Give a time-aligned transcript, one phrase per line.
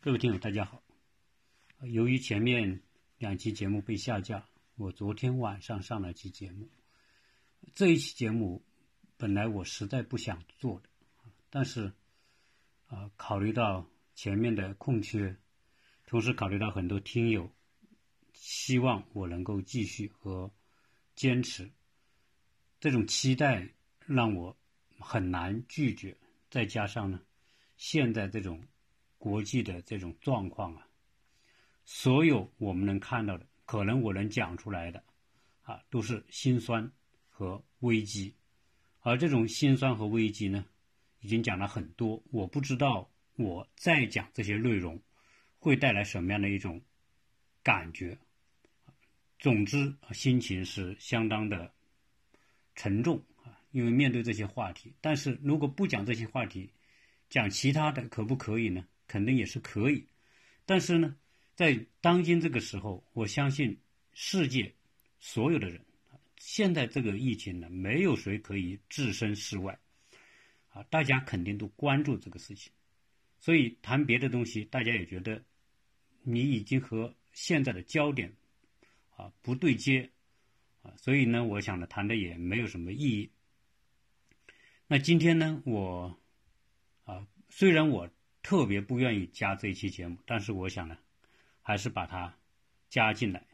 [0.00, 0.80] 各位听友，大家好。
[1.80, 2.80] 由于前面
[3.18, 6.70] 两期节目被下架，我昨天晚上上了期节目。
[7.74, 8.64] 这一期节目
[9.16, 10.88] 本来我实在不想做的，
[11.50, 11.92] 但是
[12.86, 15.36] 啊，考虑到前面的空缺，
[16.06, 17.50] 同时考虑到很多听友
[18.32, 20.48] 希望我能够继续和
[21.16, 21.68] 坚持，
[22.78, 23.68] 这种期待
[24.06, 24.56] 让我
[25.00, 26.16] 很难拒绝。
[26.50, 27.20] 再加上呢，
[27.76, 28.62] 现在这种。
[29.18, 30.86] 国际的这种状况啊，
[31.84, 35.02] 所有我们能看到的，可能我能讲出来的，
[35.62, 36.90] 啊，都是心酸
[37.28, 38.34] 和危机。
[39.00, 40.64] 而这种心酸和危机呢，
[41.20, 42.22] 已经讲了很多。
[42.30, 45.00] 我不知道我再讲这些内容，
[45.58, 46.80] 会带来什么样的一种
[47.62, 48.18] 感觉。
[49.38, 51.72] 总之，心情是相当的
[52.74, 54.94] 沉重啊，因为面对这些话题。
[55.00, 56.70] 但是如果不讲这些话题，
[57.30, 58.86] 讲其他的，可不可以呢？
[59.08, 60.06] 肯定也是可以，
[60.66, 61.16] 但是呢，
[61.54, 63.76] 在当今这个时候，我相信
[64.12, 64.72] 世界
[65.18, 65.82] 所有的人，
[66.36, 69.76] 现在这个疫情呢，没有谁可以置身事外，
[70.68, 72.70] 啊，大家肯定都关注这个事情，
[73.40, 75.42] 所以谈别的东西，大家也觉得
[76.22, 78.30] 你已经和现在的焦点
[79.16, 80.10] 啊不对接，
[80.82, 83.30] 啊，所以呢，我想呢，谈的也没有什么意义。
[84.86, 86.20] 那今天呢，我
[87.04, 88.10] 啊，虽然我。
[88.48, 90.96] 特别不愿意加这一期节目，但是我想呢，
[91.60, 92.34] 还是把它
[92.88, 93.44] 加进来。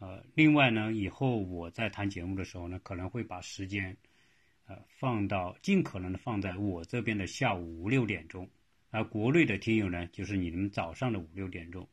[0.00, 3.96] 呃，另外呢，以后我在谈节目的时候呢，可能会把时间
[4.66, 8.50] 呃放到尽可能的放在我这边的下午五六点钟，
[8.90, 11.88] 而国内的听友呢，就是你们早上的五六点钟。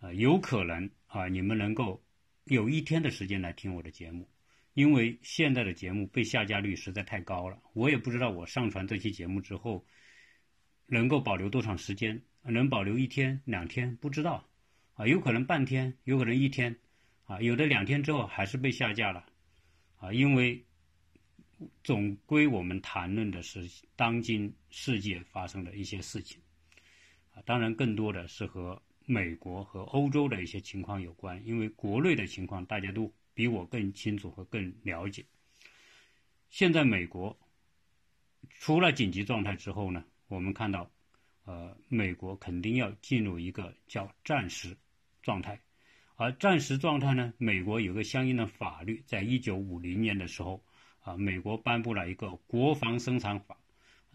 [0.00, 2.02] 呃，有可能啊，你们能够
[2.44, 4.26] 有一天的时间来听我的节目，
[4.72, 7.60] 因为现在的节目被下架率实在太高了。
[7.74, 9.84] 我也不知道我上传这期节目之后。
[10.92, 12.22] 能够保留多长时间？
[12.42, 13.96] 能保留一天、两天？
[13.96, 14.46] 不知道，
[14.92, 16.78] 啊，有可能半天，有可能一天，
[17.24, 19.24] 啊，有的两天之后还是被下架了，
[19.96, 20.62] 啊，因为
[21.82, 23.66] 总归我们谈论的是
[23.96, 26.38] 当今世界发生的一些事情，
[27.32, 35.24] 啊，当然更多的是和美国和欧洲的一些情况有关，因为国内的情况大家都比我更清楚和更了解。
[36.50, 37.38] 现在美国
[38.50, 40.04] 出了紧急状态之后呢？
[40.32, 40.90] 我们看到，
[41.44, 44.74] 呃，美国肯定要进入一个叫战时
[45.20, 45.60] 状态，
[46.16, 50.64] 而战时状态呢，美国有个相应的法律，在一九五零年的时候，
[51.00, 53.58] 啊，美国颁布了一个国防生产法。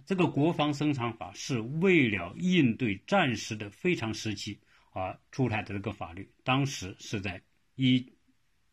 [0.08, 4.60] 这个国防生产法是为了应对战时的非常时期
[4.94, 6.28] 而出台的这个法律。
[6.44, 7.44] 当时是在
[7.76, 8.12] 一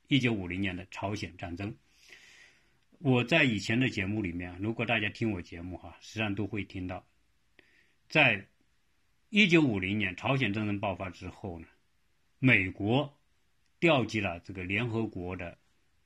[0.09, 1.77] 一九五零年的朝鲜战争。
[3.01, 7.05] 我在以前的节目里面，如果大家听我节目哈，实际上都会听到。
[8.15, 8.47] 在
[9.29, 11.67] 一九五零年朝鲜战争爆发之后呢，
[12.39, 13.13] 美国
[13.81, 15.59] 调集了这个联合国的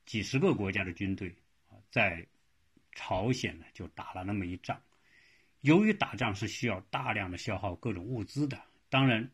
[0.07, 1.31] 几十个国家的军队
[1.67, 2.25] 啊，在
[2.93, 4.81] 朝鲜呢就打了那么一仗。
[5.61, 8.59] 由于打仗是需要大量的消耗各种物资的，
[8.89, 9.29] 当然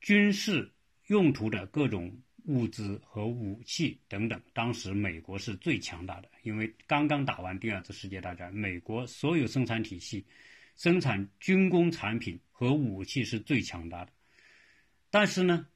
[0.00, 0.68] 军事
[1.06, 2.12] 用途的各种
[2.46, 10.26] 物资和武器等等，当时美国是最强大的，因为刚刚打完第二次世界大战，美国所有生产体系。
[10.80, 14.12] 生产军工产品和武器是最强大的，
[15.10, 15.66] 但是呢，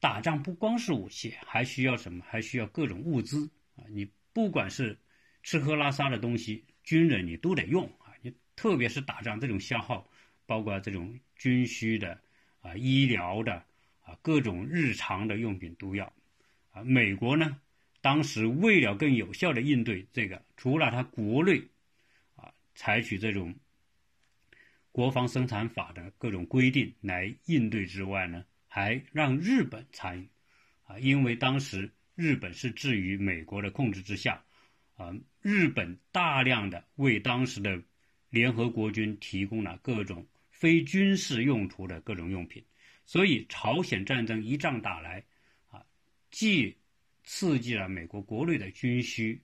[0.00, 2.22] 打仗不光是武器，还需要什么？
[2.28, 3.88] 还需要各种物资啊！
[3.88, 4.98] 你不管是
[5.42, 8.12] 吃喝拉撒的东西，军人你都得用啊！
[8.20, 10.06] 你特别是打仗这种消耗，
[10.44, 12.20] 包括这种军需的
[12.60, 13.64] 啊、医疗的
[14.02, 16.12] 啊、各种日常的用品都要
[16.72, 16.84] 啊。
[16.84, 17.58] 美国呢，
[18.02, 21.62] 当时为了更有效的应对这个，除了他国内
[22.36, 23.54] 啊采取这种。
[24.92, 30.28] 国防生产法的各种规定来应对之外呢，还让日本参与，
[30.82, 34.44] 啊，因为当时日本是置于美国的控制之下，
[34.96, 37.80] 啊，日本大量的为当时的
[38.30, 42.64] 联合国军提供了各种非军事用途的各种用品，
[43.06, 45.24] 所以朝鲜战争一仗打来，
[45.68, 45.86] 啊，
[46.32, 46.76] 既
[47.22, 49.40] 刺激了美国国内的军需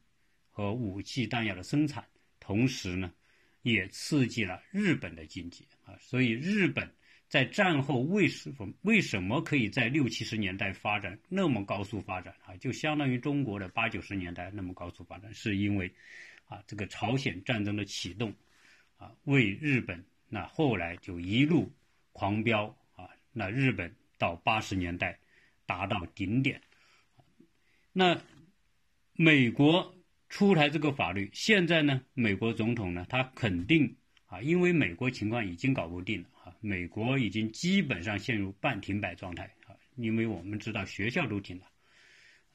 [0.50, 2.04] 和武器弹药的生产，
[2.40, 3.12] 同时呢。
[3.72, 6.88] 也刺激了日本的经济啊，所以日本
[7.28, 12.54] 在战后为什么为什么可以在六七十年代发展那么高速发展啊？
[12.58, 15.92] 就相当于中国的八九十年代那么高速发展，是因为
[16.46, 18.32] 啊这个朝鲜战争的启动
[18.98, 21.68] 啊，为日本那后来就一路
[22.12, 25.18] 狂飙啊，那日本到八十年代
[25.66, 26.62] 达到顶点，
[27.92, 28.22] 那
[29.14, 29.95] 美国。
[30.28, 33.96] 出台这个法律，现在呢，美国总统呢，他肯定
[34.26, 41.66] 啊，因为美国情况已经搞不定了啊，美国已经基本上陷入半停摆状态啊，因为我们知道学校都停了，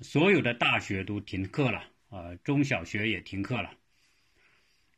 [0.02, 3.74] 所有的大学都停课了啊，中小学也停课了。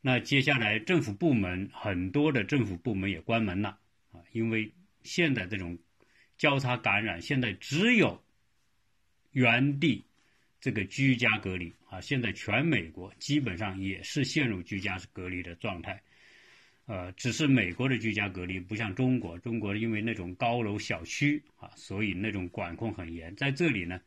[0.01, 3.79] 那接下来政府部门很多的政府部门也关门了
[4.11, 4.73] 啊，因为
[5.03, 5.77] 现在这种
[6.37, 8.21] 交叉感染，现在只有
[9.31, 10.05] 原地
[10.63, 16.01] 这个居家隔离啊，现在全美国基本上也是陷入居家隔离的状态。
[16.85, 23.35] 呃，只是美国的居家隔离不像中国，中国因为那种高楼小区啊，所以那种管控很严。
[23.35, 23.99] 在这里呢，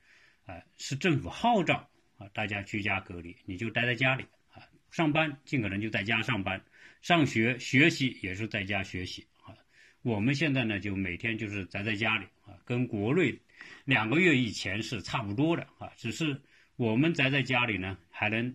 [0.47, 4.25] 啊，是政府号召啊，大家居家隔离，你就待在家里
[4.55, 6.65] 啊，上班尽可能就在家上班，
[7.03, 9.53] 上学学习也是在家学习啊。
[10.01, 13.39] 我们现在呢，就每天就是宅在家里啊，跟国内
[13.85, 16.41] 两个月以前是差不多的啊，只是
[16.77, 18.55] 我们宅在家里呢，还能。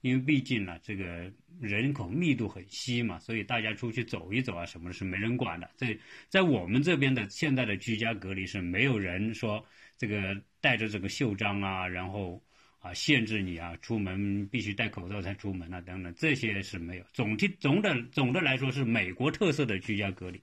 [0.00, 5.70] 因为毕竟呢，这个人口密度很稀嘛，所以大家出去走一走啊，什么的是没人管的。
[5.76, 5.96] 在
[6.28, 9.64] 在我们这边的现在的居家隔离是没有人说
[9.96, 12.42] 这个带着这个袖章啊，然后
[12.80, 17.04] 啊限制你啊出门必须戴口罩才出门啊等等，这些是没有。
[17.12, 20.42] 总体总的总的来说是美国特色的居家隔离。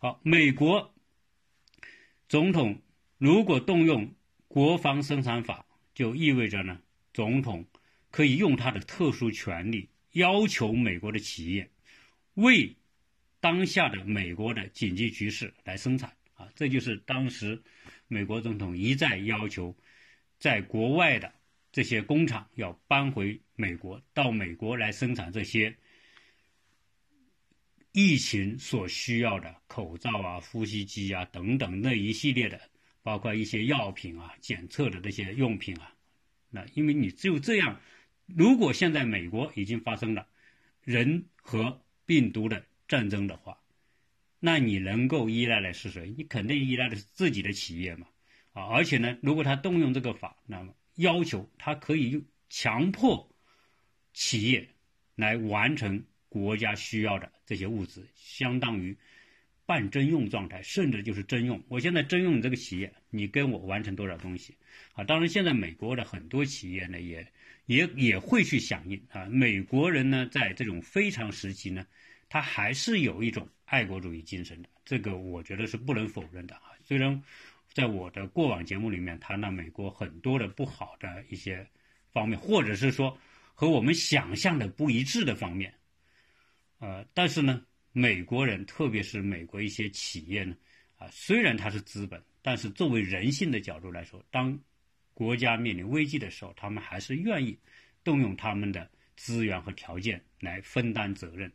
[0.00, 0.94] 好，美国
[2.28, 2.78] 总统
[3.22, 4.12] 如果动用
[4.48, 5.64] 国防生产法，
[5.94, 6.80] 就意味着呢
[7.14, 7.64] 总统。
[8.10, 11.70] 可以用他的特殊权利要求美国的企业
[12.34, 12.76] 为
[13.40, 17.62] 当下的美国的紧急局势来生产啊，这就是当时
[18.08, 19.74] 美国总统一再要求
[20.38, 21.32] 在国外的
[21.72, 25.74] 这些工厂要搬回美国，到美国来生产这些
[27.92, 32.60] 疫情所需要的口罩啊、呼吸机啊等等那一系列的，
[33.02, 35.94] 包括一些药品啊、检测的这些用品啊，
[36.50, 37.80] 那因为你只有这样。
[38.26, 40.26] 如果现在美国已经发生了
[40.82, 43.58] 人和病毒的战争的话，
[44.38, 46.14] 那你能够依赖的是谁？
[46.16, 48.06] 你肯定依赖的是自己的企业嘛，
[48.52, 48.64] 啊！
[48.64, 53.28] 而且呢，如果他动用这个法，那么要求他可以强迫
[54.14, 54.68] 企业
[55.14, 58.96] 来完成国家需要的这些物资，相当于
[59.72, 61.62] 半征用状态，甚至就是征用。
[61.68, 64.54] 我现在征用你这个企业，你跟我完成多少东西？
[64.92, 65.04] 啊！
[65.04, 67.26] 当然，现在美国的很多企业呢也。
[67.66, 69.24] 也也会去响应啊！
[69.26, 71.86] 美国人呢，在这种非常时期呢，
[72.28, 76.74] 他还是有一种爱国主义精神的，这个我觉得是不能否认的啊。
[76.82, 77.22] 虽然
[77.72, 81.64] 在我的过往节目里面谈到美国很多的不好的一些
[82.12, 83.16] 方面，或者是说
[83.54, 85.72] 和我们想象的不一致的方面，
[86.80, 90.56] 呃，但是呢，美国人特别是美国一些企业呢，
[90.96, 94.58] 啊，虽然它是资本，但是作为人性的角度来说，当
[95.14, 97.58] 国家面临危机的时候，他们还是愿意
[98.02, 101.52] 动用他们的资源和条件来分担责任，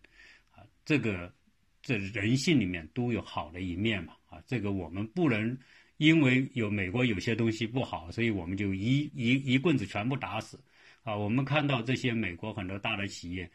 [0.52, 1.34] 啊，这个
[1.82, 5.58] 这人性里面都有好的一面嘛，啊，这个我们不能
[5.98, 10.64] 因为有美国有些东西不好，所以我们就一一一棍子全部打死，
[11.02, 13.50] 啊，我们看到这些美国很多大的企业，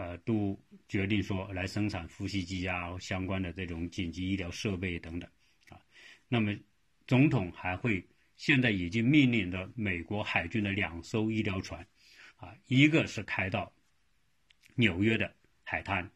[0.00, 0.58] 呃，都
[0.88, 5.30] 决定说来生产呼吸机啊相关的这种紧急医疗设备等等，
[5.68, 5.78] 啊，
[6.26, 6.56] 那么
[7.06, 8.02] 总统还会。
[8.36, 11.86] 现在已经命令的美国海军的两艘医疗船，
[12.36, 13.70] 啊，一个是开到
[14.76, 15.30] 纽约的
[15.62, 16.10] 海滩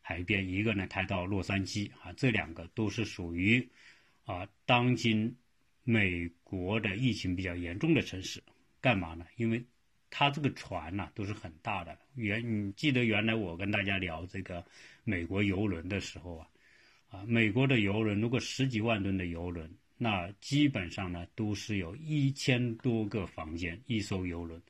[0.00, 3.68] 海边，一个呢开到洛杉矶，啊，这两个都是属于
[4.24, 5.36] 啊当今
[5.84, 8.42] 美国的疫情比较严重的城市。
[8.80, 9.26] 干嘛呢？
[9.36, 9.62] 因为
[10.10, 11.98] 它这个船呢都是很大的。
[12.14, 14.64] 原你记得原来我跟大家聊这个
[15.04, 16.48] 美国游轮的时候啊，
[17.10, 19.70] 啊，美国的游轮如果十几万吨的游轮。
[20.00, 24.62] 那基本上呢，都是有一千多个房间，一艘游轮，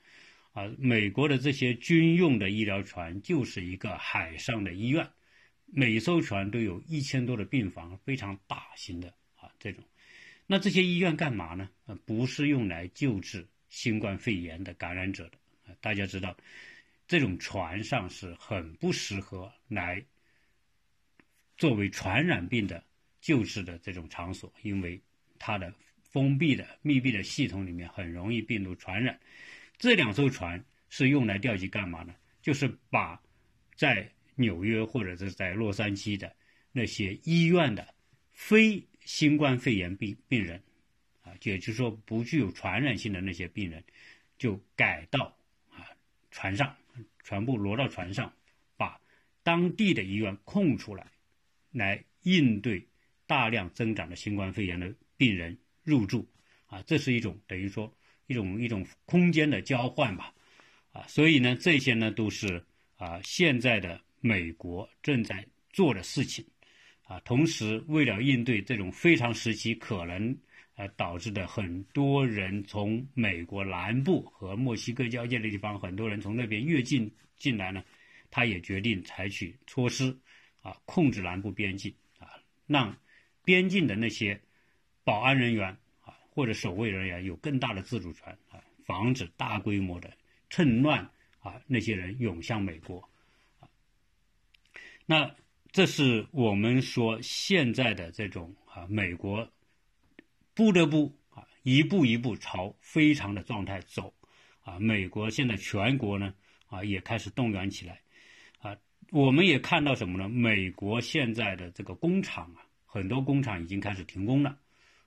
[0.54, 5.06] 啊，美国的这些军用的医疗船就是一个海上的医院，
[5.66, 9.84] 每艘船都有一千多的病房，非常大型的啊这种。
[10.46, 11.68] 那这些医院干嘛呢？
[11.84, 15.38] 呃，不是用来救治新冠肺炎的感染者的。
[15.80, 16.36] 大家知道，
[17.06, 20.04] 这种船上是很不适合来
[21.56, 22.84] 作为传染病的
[23.20, 25.00] 救治的这种场所，因为。
[25.40, 25.72] 它的
[26.02, 29.20] 封闭的、密闭的系统里面很容易病毒传染。
[29.76, 32.12] 这两艘船是用来调集干嘛呢？
[32.42, 33.22] 就是把
[33.76, 36.34] 在纽约或者是在洛杉矶的
[36.72, 37.94] 那些医院的
[38.32, 40.60] 非新冠肺炎病病人，
[41.28, 43.84] 啊，也就是说不具有传染性的那些病人，
[44.38, 45.36] 就改到
[45.70, 45.86] 啊
[46.30, 46.74] 船上，
[47.22, 48.32] 全部挪到船上，
[48.76, 49.00] 把
[49.42, 51.06] 当地的医院空出来，
[51.72, 52.86] 来应对
[53.26, 54.94] 大量增长的新冠肺炎的。
[55.20, 56.24] 病人入住，
[56.66, 57.92] 啊，这是一种等于说
[58.28, 60.32] 一种一种空间的交换吧，
[60.92, 66.46] 啊，所以呢，这些呢都是啊现在的美国正在做的事情，
[67.02, 70.38] 啊，同时为了应对这种非常时期可能
[70.78, 77.82] 呃导致的很多人从美国南部和墨西哥交界的地方，很多人从那边越境进来呢，
[78.30, 80.16] 他也决定采取措施
[80.62, 82.30] 啊，控制南部边境啊，
[82.68, 82.96] 让
[83.44, 84.40] 边境的那些
[85.02, 90.16] 保安人员啊或者守卫人员有更大的自主权啊，防止大规模的
[90.48, 93.00] 趁乱啊那些人涌向美国
[93.60, 93.68] 啊，
[95.04, 95.34] 那。
[95.70, 99.46] 这是我们说现在的这种啊，美国
[100.58, 104.12] 不得不啊一步一步朝非常的状态走
[104.64, 104.76] 啊。
[104.80, 106.34] 美国现在全国呢
[106.66, 108.00] 啊也开始动员起来
[108.58, 108.76] 啊。
[109.12, 110.28] 我们也看到什么呢？
[110.28, 114.58] 美国现在的这个工厂啊，很多工厂已经开始停工了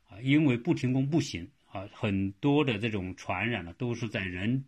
[0.07, 1.85] 啊，因为不停工不行啊。
[1.91, 4.63] 很多的这种传染呢，都是在人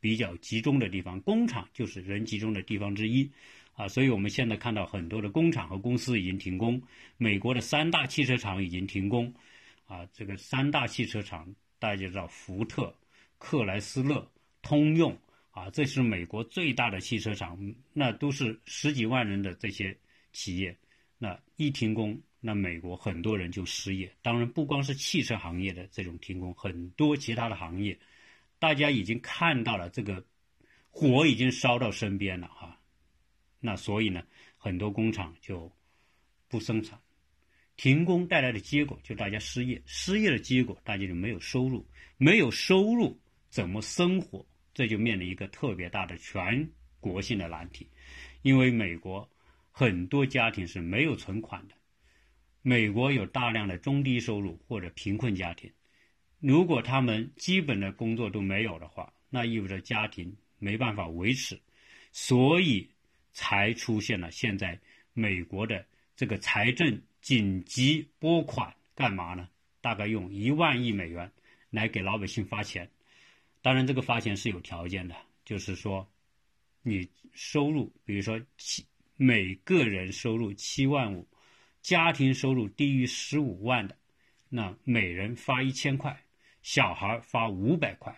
[0.00, 3.30] 比较集中的地方，工厂就是人集中的地方之一。
[3.74, 6.80] 啊，所以我们现在看到很多的工厂和公司已经停工，
[7.18, 9.32] 美国的三大汽车厂已经停工，
[9.86, 12.94] 啊，这个三大汽车厂大家知道，福特、
[13.38, 14.30] 克莱斯勒、
[14.62, 15.16] 通用，
[15.50, 17.58] 啊，这是美国最大的汽车厂，
[17.92, 19.96] 那都是十几万人的这些
[20.32, 20.76] 企业，
[21.18, 24.10] 那一停工，那美国很多人就失业。
[24.22, 27.98] 当然，不光是汽车行业的这种停工，很多其他的行业，
[28.58, 30.24] 大家已经看到了这个
[30.90, 32.78] 火已经烧到身边了，哈。
[33.60, 34.22] 那所以呢，
[34.56, 35.70] 很多工厂就
[36.48, 36.98] 不生产，
[37.76, 41.86] 停工带来的结果就大家失业，失业的结果大家就没有收入，
[42.16, 44.46] 没有收入怎么生活？
[44.74, 46.68] 这就面临一个特别大的全
[47.00, 47.88] 国性的难题，
[48.42, 49.28] 因为美国
[49.70, 51.74] 很多家庭是没有存款的，
[52.62, 55.70] 美国有大量的中低收入或者贫困家庭，
[56.40, 61.60] 如果他们基本的工作都没有的话，那意味着家庭没办法维持，
[62.12, 62.88] 所以。
[63.34, 64.78] 才出现了现在
[65.14, 69.48] 美国的这个财政紧急拨款，干嘛呢？
[69.80, 71.32] 大概用一万亿美元
[71.70, 72.90] 来给老百姓发钱。
[73.62, 76.06] 当然，这个发钱是有条件的，就是说，
[76.82, 78.84] 你收入，比如说七
[79.16, 81.26] 每个人收入七万五，
[81.80, 83.96] 家庭收入低于十五万的，
[84.50, 86.22] 那每人发一千块，
[86.60, 88.14] 小孩发五百块。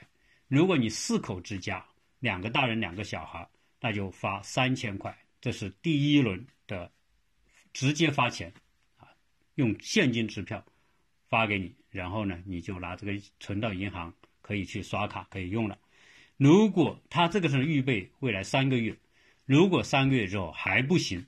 [0.49, 1.87] 如果你四口之家，
[2.18, 3.49] 两个大人两个小孩。
[3.80, 6.90] 那就发三千块，这是第一轮的
[7.75, 8.50] 直接发钱，
[9.54, 10.64] 用现金支票
[11.28, 15.78] 发给你，然后呢，你就拿这个存到银行，可以去刷卡可以用了。
[16.37, 18.96] 如果他这个是预备未来三个月，
[19.44, 21.26] 如果三个月之后还不行，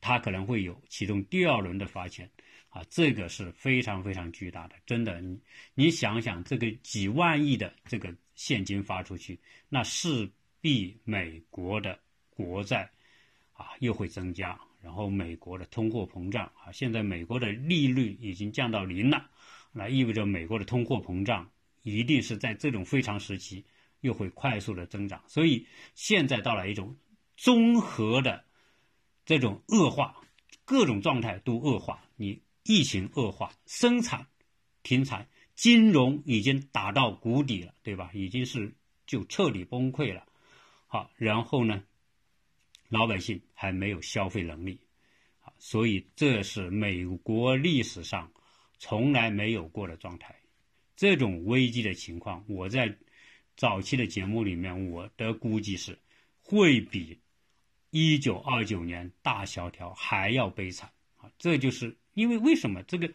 [0.00, 2.30] 他可能会有启动第二轮的发钱，
[2.68, 5.40] 啊，这个是非常非常巨大的，真的，你
[5.74, 10.30] 你想想这个几万亿的这个现金发出去，那势。
[10.58, 11.96] 必美国的
[12.28, 12.90] 国债
[13.52, 19.28] 啊又会增加，然后美国的通货膨胀啊，现在美国的利率已经降到零了，
[19.72, 21.50] 那意味着美国的通货膨胀
[21.82, 23.64] 一定是在这种非常时期
[24.02, 25.66] 又会快速的增长，所以
[25.96, 26.96] 现在到了一种
[27.36, 28.44] 综合的
[29.24, 30.14] 这种恶化，
[30.64, 34.28] 各种状态都恶化，你疫情恶化，生产
[34.84, 35.26] 停产，
[35.56, 38.12] 金融已经打到谷底了，对吧？
[38.14, 38.72] 已经是
[39.04, 40.24] 就彻底崩溃了。
[40.86, 41.82] 好，然后呢，
[42.88, 44.78] 老百姓还没有消费能力，
[45.40, 48.30] 啊，所以这是美国历史上
[48.78, 50.34] 从来没有过的状态。
[50.96, 52.96] 这种危机的情况，我在
[53.56, 55.98] 早期的节目里面，我的估计是
[56.42, 57.18] 会比
[57.90, 61.30] 一九二九年大萧条还要悲惨啊！
[61.38, 63.12] 这就是因为为什么这个，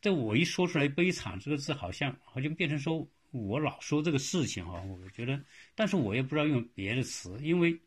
[0.00, 3.08] 这我一说出来“悲惨”这个字，好像好像变成说。
[3.34, 5.42] 我老说这个事情哈，我觉得，
[5.74, 7.80] 但是我也不知道用别的词，因为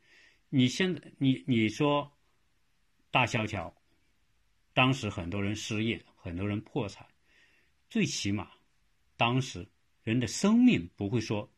[0.49, 2.11] 你现在你你说
[3.11, 3.73] 大萧条，
[4.73, 7.05] 当时很多人失业，很多人破产，
[7.89, 8.49] 最起码
[9.17, 9.67] 当时
[10.03, 11.49] 人的生命不会说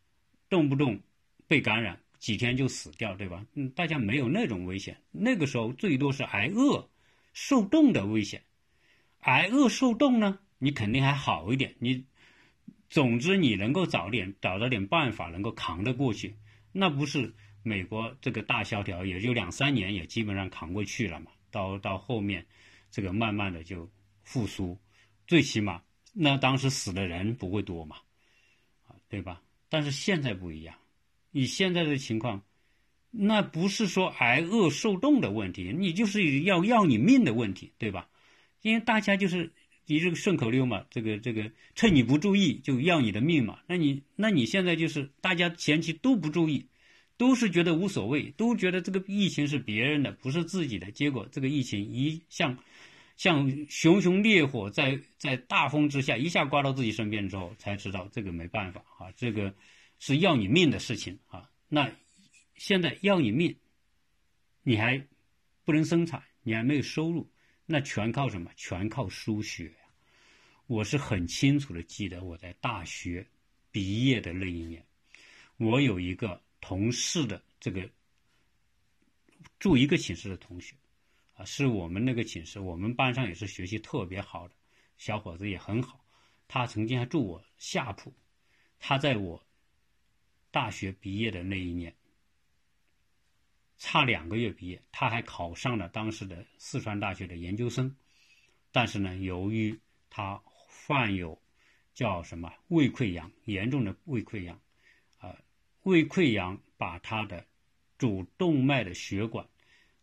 [0.50, 1.00] 动不动
[1.48, 3.46] 被感染几天就死掉，对吧？
[3.54, 6.90] 嗯，大家没有那种危险，那个时候最多是挨饿、
[7.34, 8.44] 受冻的危险，
[9.20, 12.06] 挨饿受冻呢，你肯定还好一点，你。
[12.90, 16.38] 总之，你能够早点找到点办法，能够扛得过去，
[16.72, 21.32] 那不是美国这个大萧条，也就两三年也基本上扛过去了嘛。
[21.52, 22.46] 到到后面，
[22.92, 23.90] 这个慢慢的就
[24.24, 24.78] 复苏，
[25.26, 25.82] 最起码
[26.14, 27.98] 那当时死的人不会多嘛，
[28.88, 29.42] 啊，对吧？
[29.70, 30.76] 但是现在不一样，
[31.32, 32.44] 你现在的情况，
[33.12, 38.10] 那不是说挨饿受冻的问题，你就是要要你命的问题，对吧？
[38.62, 39.52] 因为大家就是。
[39.90, 46.66] 你这个顺口溜嘛，这个这个趁你不注意就要你的命嘛，那你那你现在就是大家前期都不注意，
[47.18, 50.92] 都是觉得无所谓，都觉得这个疫情是别人的，不是自己的。
[50.92, 52.58] 结果这个疫情一向
[53.18, 59.54] 像熊熊烈火在在大风之下一下刮到自己身边之后，才知道这个没办法啊，这个
[59.98, 61.50] 是要你命的事情啊。
[61.68, 61.92] 那
[62.56, 63.56] 现在要你命，
[64.62, 65.04] 你还
[65.66, 67.28] 不能生产，你还没有收入，
[67.66, 68.52] 那全靠什么？
[68.56, 69.74] 全靠输血。
[70.68, 73.26] 我是很清楚的记得我在大学
[73.72, 74.86] 毕业的那一年，
[75.58, 77.90] 我有一个同事的这个
[79.58, 80.76] 住一个寝室的同学。
[81.36, 84.56] 啊，是我们那个寝室，我们班上也是学习特别好的
[84.98, 86.04] 小伙子，也很好。
[86.46, 88.14] 他曾经还住我下铺。
[88.80, 89.42] 他在我
[90.52, 91.96] 大学毕业的那一年，
[93.78, 97.96] 差两个月毕业，他还考上了当时的四川大学的研究生。
[98.74, 101.42] 但是呢，由于他患有
[101.94, 104.60] 叫什么胃溃疡，严重的胃溃疡，
[105.88, 107.46] 胃溃疡把他的
[107.98, 109.48] 主动脉的血管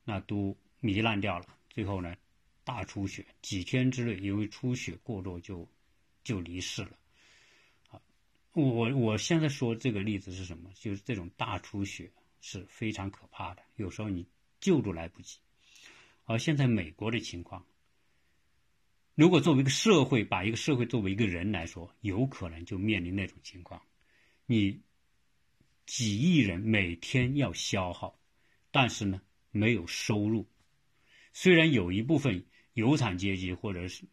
[0.04, 0.56] 那都。
[0.84, 2.14] 糜烂掉了，最后呢，
[2.62, 5.66] 大出血，几天之内因为出血过多就
[6.22, 6.98] 就离世了。
[7.88, 8.02] 啊，
[8.52, 10.70] 我我现在说这个例子是什么？
[10.74, 12.12] 就是这种大出血
[12.42, 14.26] 是非常可怕的，有时候你
[14.60, 15.38] 救都来不及。
[16.26, 17.64] 而现在美国的情况，
[19.14, 23.80] 如果作为一个社会，把一个社会作为一个人来说，有可能就面临那种情况：
[24.44, 24.82] 你
[25.86, 28.18] 几亿人每天要消耗，
[28.70, 30.48] 但是呢没有收入。
[31.32, 34.04] 虽然有一部分有产阶级或者是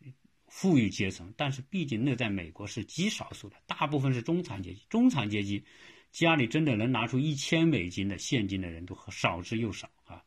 [0.48, 4.82] 富裕阶层，但是毕竟那在美国是极少数的，大部分是中产阶级。
[4.90, 5.64] 中产阶级
[6.12, 10.22] 家里真的能拿出一千美金的现金的人都少之又少啊！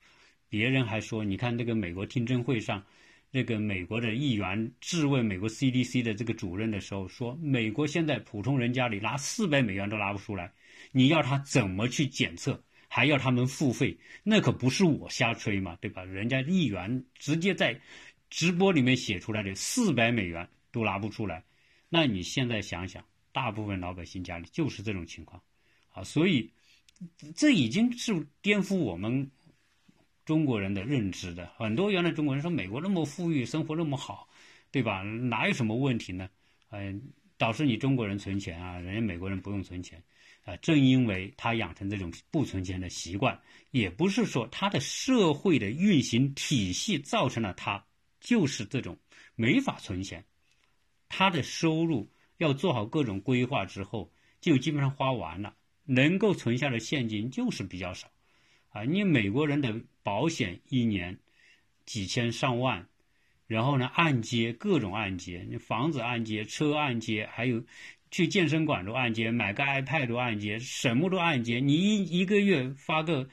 [0.49, 2.83] 别人还说，你看那个美国听证会上，
[3.31, 10.51] 那个美国的议员质问美国 CDC 的这个主任的时候，说美国现在普通人家里拿四百美元都拿不出来，
[10.97, 12.63] 你要他怎么去检测？
[12.87, 16.05] 还要他们付费，那可不是我瞎吹嘛，对吧？
[16.05, 17.81] 人家议员直接在
[18.31, 21.43] 直播里面写出来的四百美元都拿不出来，
[21.89, 25.43] 那你现在想想，大部分老百姓家里就是这种情况，
[25.91, 26.49] 啊，所以
[27.35, 29.29] 这已经是颠覆我们
[30.25, 31.51] 中国人的认知的。
[31.57, 34.29] 很多原来中国人说美国那么富裕，生活那么好，
[34.71, 35.03] 对吧？
[35.03, 36.31] 哪有什么问题呢？
[36.71, 37.03] 嗯，
[37.37, 40.01] 导致你中国人存钱啊，人家美国人不用存钱。
[40.45, 47.83] 啊，正因为他养成这种不存钱的习惯，也不是说他的社会的运行体系造成了他
[48.21, 48.99] 就是这种
[49.37, 50.23] 没法存钱，
[51.09, 58.11] 他的收入要做好各种规划之后，就基本上花完了，能够存下的现金就是比较少，
[58.69, 61.19] 啊，你美国人的保险一年
[61.87, 62.87] 几千上万，
[63.47, 67.65] 然后呢按揭各种按揭，你房子按揭、车按揭，还有。
[68.15, 71.59] 去健身馆都按揭，买个 iPad 都按揭，什么都按揭。
[71.59, 73.29] 你一一个月发个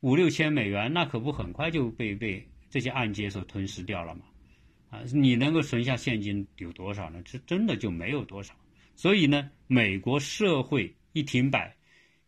[0.00, 4.20] 五六千美元，那可不很快就被被这些按揭所吞噬掉了吗？
[4.90, 7.22] 啊，你能够存下现金有多少呢？
[7.24, 8.54] 这真的就没有多少。
[8.94, 11.74] 所以呢，美国社会一停摆，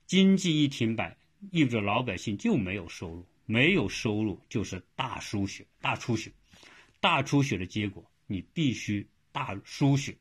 [0.07, 1.15] 经济一停摆，
[1.51, 6.33] 意味着老百姓就没有收入，没有收入就是大输血、大出血，
[7.01, 10.17] 大出血的结果，你必须大输血。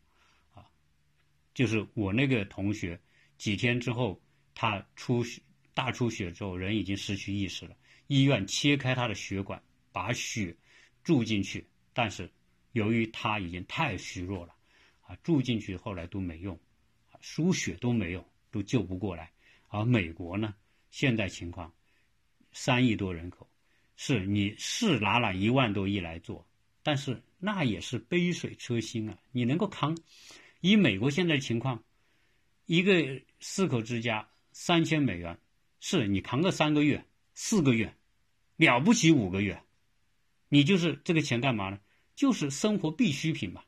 [1.57, 3.01] 就是我那个同学，
[3.39, 4.21] 几天之后
[4.53, 5.41] 他出血
[5.73, 7.75] 大出血之后，人已经失去意识了。
[8.05, 9.59] 医院切开他的血管，
[9.91, 10.55] 把血
[11.03, 12.31] 注进去，但是
[12.73, 14.53] 由于他已经太虚弱了，
[15.01, 16.55] 啊，注进去后来都没用，
[17.09, 19.31] 啊，输血都没用，都救不过来。
[19.69, 20.53] 而美国呢，
[20.91, 21.73] 现在情况，
[22.51, 23.49] 三亿多人口，
[23.95, 26.47] 是你是拿了一万多亿来做，
[26.83, 29.97] 但是那也是杯水车薪啊，你能够扛。
[30.69, 31.81] 以美国现在的情况，
[32.65, 35.39] 一个四口之家三千美元，
[35.79, 37.93] 是你扛个三个月、四个月，
[38.57, 39.61] 了不起五个月，
[40.49, 41.79] 你就是这个钱干嘛呢？
[42.15, 43.63] 就是生活必需品嘛，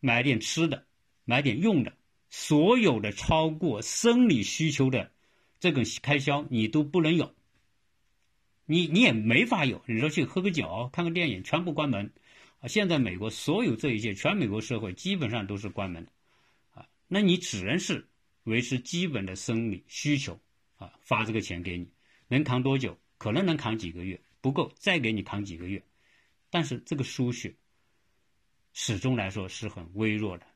[0.00, 0.84] 买点吃的，
[1.24, 1.96] 买点用的，
[2.28, 5.10] 所有的超过生理需求的
[5.60, 7.34] 这种开销你都不能有，
[8.66, 9.82] 你你也没法有。
[9.86, 12.12] 你说去喝个酒、看个电影，全部关门。
[12.60, 16.12] 啊，现在美国所有这一切，全美国社会基本上都是关门的，
[17.08, 18.06] 那你只能是
[18.44, 20.38] 维持基本的生理需求，
[20.76, 21.90] 啊，发这个钱给你，
[22.28, 22.96] 能扛多久？
[23.16, 25.82] 可能能扛几个月，不够再给你扛几个月，
[26.50, 27.52] 但是这个输血
[28.72, 30.46] 始终来说是很微弱的，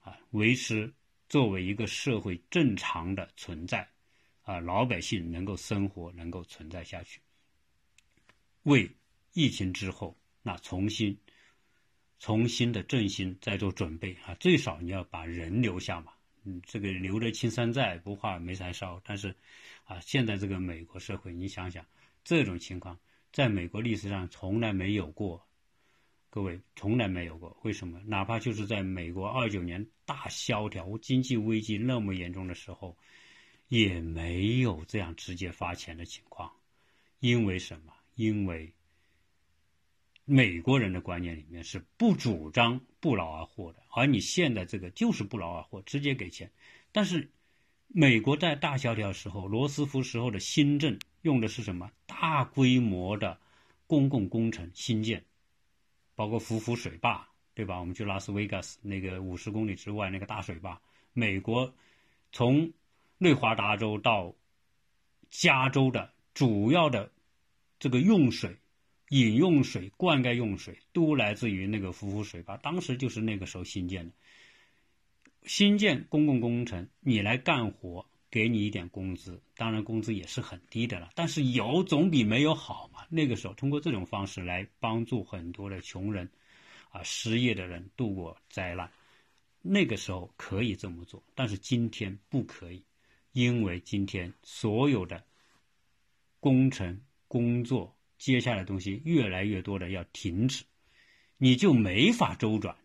[0.00, 0.92] 啊，维持
[1.28, 3.88] 作为一个社会正常的存在，
[4.42, 7.20] 啊，老百姓能够生活，能够存在下去，
[8.64, 8.90] 为
[9.32, 10.16] 疫情之后。
[10.42, 11.18] 那重新、
[12.18, 14.34] 重新的振兴，再做准备啊！
[14.40, 16.12] 最少你要把人留下嘛。
[16.44, 19.00] 嗯，这个留得青山在，不怕没柴烧。
[19.04, 19.34] 但是，
[19.84, 21.84] 啊，现在这个美国社会，你想想，
[22.24, 22.98] 这种情况
[23.32, 25.46] 在美国历史上从来没有过，
[26.30, 27.56] 各位从来没有过。
[27.62, 28.00] 为什么？
[28.06, 32.96] 哪怕就是在美国二九年大萧条、经济危机那么严重的时候，
[33.68, 36.50] 也没有这样直接发钱的情况。
[37.18, 37.92] 因为什么？
[38.14, 38.72] 因为
[40.26, 46.50] 美国人的观念里面是不主张不劳而获的，而你现在这个就是不劳而获，直接给钱。
[46.92, 47.30] 但是
[47.86, 51.90] 美国在大萧条时候，罗斯福时候的新政用的是什么？
[52.06, 53.38] 大规模的
[53.86, 55.24] 公共工程新建。
[56.16, 57.78] 包括浮浮水坝，对吧？
[57.78, 60.80] 我们去拉斯维加斯那个五十公里之外那个大水坝，
[61.12, 61.72] 美国
[62.32, 62.72] 从
[63.18, 64.34] 内华达州到
[65.30, 67.12] 加州的主要的
[67.78, 68.56] 这个用水、
[69.10, 72.56] 饮用水、灌溉用水都来自于那个浮浮水坝。
[72.56, 74.12] 当时就是那个时候新建的，
[75.44, 83.06] 新建公共工程，你来干活，给你一点工资，当然工资也是很低的了，但是有总比没有好嘛。
[83.08, 86.28] 那个时候，通过这种方式来帮助很多的穷人，
[86.90, 88.90] 啊，失业的人度过灾难，
[89.62, 92.82] 那个时候可以这么做，但是今天不可以，
[93.30, 95.24] 因为今天所有的
[96.40, 100.64] 工程工作，接下来东西越来越多的要停止，
[101.36, 102.76] 你就没法周转，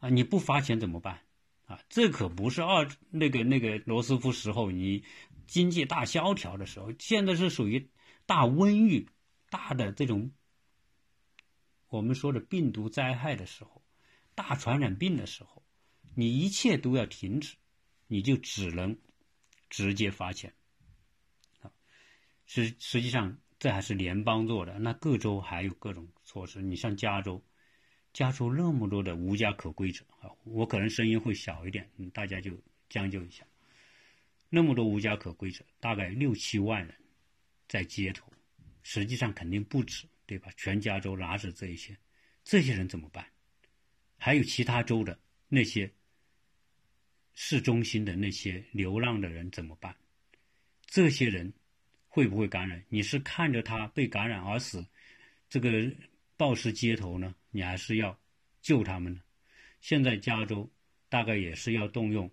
[0.00, 1.20] 啊，你不发钱怎么办？
[1.64, 5.04] 啊，这可不是二那个那个罗斯福时候你
[5.46, 7.88] 经济大萧条的时候，现在是属于
[8.26, 9.08] 大瘟疫。
[9.50, 10.30] 大的这种
[11.88, 13.82] 我们说的病毒灾害的时候，
[14.34, 15.64] 大传染病的时候，
[16.14, 17.56] 你一切都要停止，
[18.08, 18.98] 你就只能
[19.70, 20.52] 直接发钱。
[21.62, 21.72] 啊，
[22.44, 26.62] 实实际上这还是联邦做的，那各州还有各种措施。
[26.62, 27.42] 你像加州，
[28.12, 32.52] 加州那么多的无家可归者啊，我可能声音会小一点，大家就
[32.88, 33.44] 将就一下。
[34.48, 36.94] 那么多无家可归者，大概六七万人
[37.66, 38.32] 在街头。
[38.82, 40.50] 实际上肯定不止，对吧？
[40.56, 41.94] 全加州哪止这一些？
[42.44, 43.26] 这些人怎么办？
[44.16, 45.18] 还有其他州的
[45.48, 45.92] 那些
[47.34, 49.94] 市中心的那些流浪的人怎么办？
[50.86, 51.52] 这些人
[52.18, 52.82] 会不会感染？
[52.88, 54.84] 你是看着他被感染而死，
[55.48, 55.70] 这个
[56.36, 57.32] 暴尸街头呢？
[57.52, 58.18] 你还是要
[58.60, 59.20] 救他们呢？
[59.80, 60.68] 现在加州
[61.08, 62.28] 大概也是要动用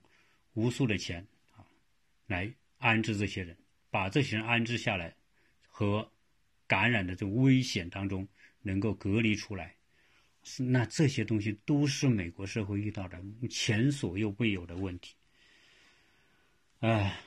[0.54, 1.24] 无数的钱
[1.56, 1.62] 啊，
[2.26, 3.56] 来安置这些人，
[3.92, 5.16] 把这些人安置下来
[5.68, 6.12] 和。
[6.68, 8.28] 感染的这危险当中
[8.64, 9.76] 能够隔离出来，
[10.42, 15.14] 是那这些东西都是美国社会遇到的前所未有的问题。
[16.80, 17.20] 哎，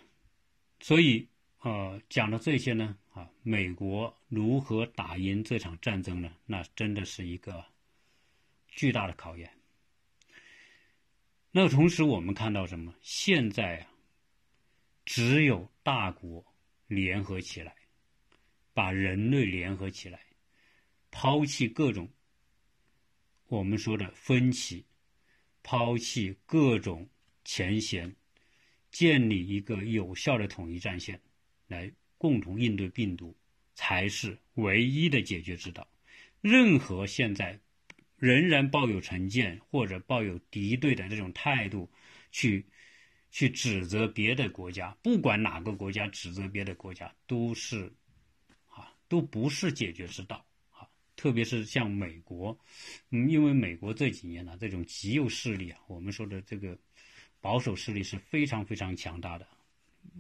[0.81, 1.29] 所以
[1.61, 6.31] 呃讲到这些呢啊，美国如何打赢这场战争呢？
[6.47, 7.65] 那真的是一个
[8.69, 9.51] 巨大的考验。
[11.51, 12.95] 那同时我们看到什么？
[13.01, 13.91] 现在啊，
[15.05, 16.45] 只有大国
[16.87, 17.75] 联合起来。
[18.75, 20.21] 把人类联合起来，
[21.11, 22.09] 抛弃各种
[23.49, 24.85] 我们说的分歧，
[25.65, 27.09] 抛弃各种
[27.45, 28.15] 前嫌，
[28.93, 31.21] 建立一个有效的统一战线，
[31.69, 33.37] 来共同应对病毒，
[33.77, 35.87] 才是唯一的解决之道。
[36.41, 37.61] 任何现在
[38.17, 41.89] 仍然抱有成见或者抱有敌对的这种态度，
[42.33, 42.67] 去
[43.31, 47.93] 去指责别的国家，不管哪个国家指责别的国家，都是
[48.67, 48.93] 啊。
[49.09, 50.85] 都不是解决之道啊！
[51.17, 52.59] 特别是像美国，
[53.09, 56.79] 嗯，因为美国这几年呢，这种极右势力啊，我们说的这个
[57.41, 59.49] 保守势力是非常非常强大的。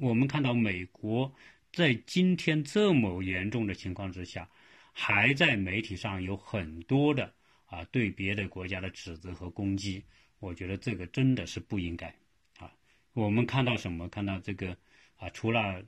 [0.00, 1.32] 我们看到美国
[1.72, 4.48] 在今天这么严重的情况之下，
[4.92, 7.34] 还在媒体上有很多的
[7.66, 10.04] 啊对别的国家的指责和攻击，
[10.38, 12.14] 我觉得这个真的是不应该
[12.58, 12.72] 啊。
[13.12, 14.08] 我们看到什么？
[14.08, 14.76] 看到这个
[15.16, 15.82] 啊，除了。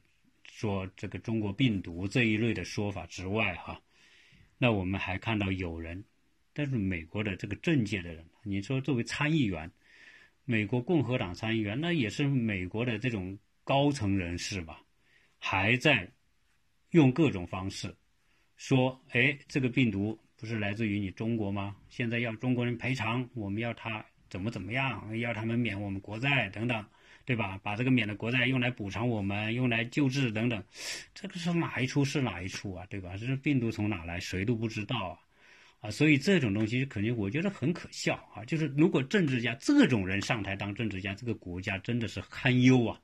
[0.53, 3.81] 说这个中国病毒这一类的说法之外，哈，
[4.59, 6.05] 那我们还看到有人，
[6.53, 9.71] 但是美国的这个政界的人，你说作为参议员，
[10.45, 14.81] 美国共和党参议员，那也是美国的这种高层人士吧，
[15.39, 16.11] 还在
[16.91, 17.95] 用各种方式
[18.57, 21.77] 说，哎，这个病毒不是来自于你中国吗？
[21.89, 26.85] 现在要中国人赔偿，我们要他怎么怎么样，要他们免我们国债等等。
[27.27, 27.61] 对吧？
[27.63, 30.65] 把这个免的国债用来补偿我们，用来救治等等，
[31.15, 32.85] 这个是哪一出是哪一出啊？
[32.87, 33.17] 对吧？
[33.17, 35.15] 这是病毒从哪来，谁都不知道啊！
[35.81, 38.45] 啊，所以这种东西肯定我觉得很可笑啊！
[38.45, 43.01] 就是如果政治家这种人上台当政治家，这个国家真的是堪忧啊！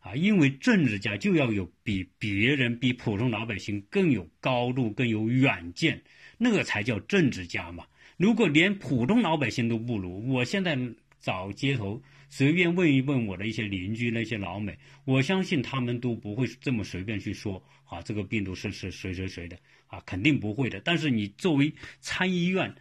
[0.00, 6.02] 啊，因为政治家就要有比别人、比普通老百姓更有高度、更有远见，
[6.36, 7.86] 那个才叫政治家嘛！
[8.16, 10.76] 如果连普通老百姓都不如，我现在
[11.20, 12.02] 找街头。
[12.32, 19.58] 随便问一问我的一些邻居，那些老美，我相信他们都不会这么随便去说啊，这个病毒是是谁谁谁的
[19.88, 20.80] 啊，肯定不会的。
[20.84, 22.72] 但是你作为参议院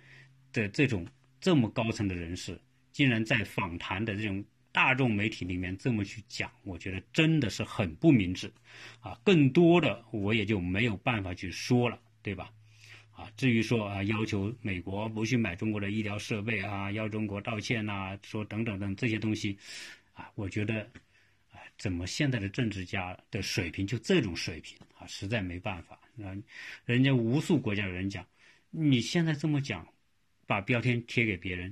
[0.53, 1.03] 的这种
[1.41, 8.51] 这么高层的人士，竟然在访谈的这种大众媒体里面这么去讲，我觉得真的是很不明智，
[8.99, 12.51] 啊，更多的我也就没有办法去说了，对吧？
[13.11, 19.57] 啊，至于说啊，要求美国不去买中国的医疗设备啊，要中国道歉呐，说等等等这些东西，
[20.13, 20.81] 啊，我觉得，
[21.51, 26.35] 啊，怎么现在的政治家的水平就这种水平啊，实在没办法啊，
[26.85, 28.25] 人家无数国家的人讲，
[28.69, 29.87] 你现在这么讲。
[30.49, 31.71] 把标签贴给别人，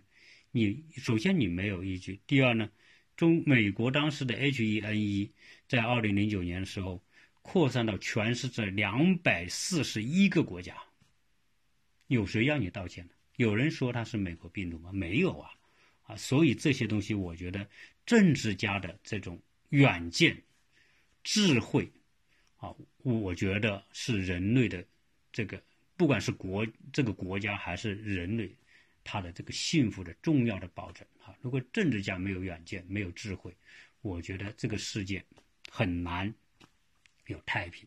[0.51, 2.19] 你首先你没有依据。
[2.27, 2.69] 第二呢，
[3.17, 5.31] 中美国当时的 H1N1
[5.67, 7.03] 在二零零九年的时候
[7.41, 10.77] 扩散到全世界两百四十一个国家，
[12.05, 13.11] 有谁要你道歉呢？
[13.37, 14.91] 有人说他是美国病毒吗？
[14.93, 15.49] 没有啊，
[16.03, 17.67] 啊，所以这些东西我觉得
[18.05, 20.39] 政治家的这种远见、
[21.23, 21.91] 智慧，
[22.57, 24.85] 啊，我觉得是人类的
[25.31, 25.59] 这个，
[25.95, 28.55] 不管是国这个国家还是人类。
[29.09, 31.35] 他的这个幸福的重要的保证啊！
[31.41, 33.53] 如果政治家没有远见、没有智慧，
[34.01, 35.21] 我觉得这个世界
[35.69, 36.33] 很难
[37.25, 37.85] 有太平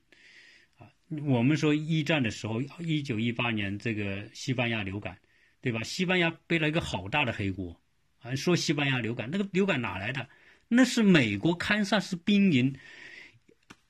[0.77, 0.93] 啊！
[1.25, 5.19] 我们说一战的时候，一九一八年这个西班牙流感，
[5.63, 5.83] 对吧？
[5.83, 7.81] 西班牙背了一个好大的黑锅
[8.19, 8.37] 啊！
[8.37, 10.29] 说西班牙流感，那个流感哪来的？
[10.69, 12.77] 那是美国堪萨斯兵营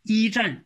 [0.04, 0.64] 一战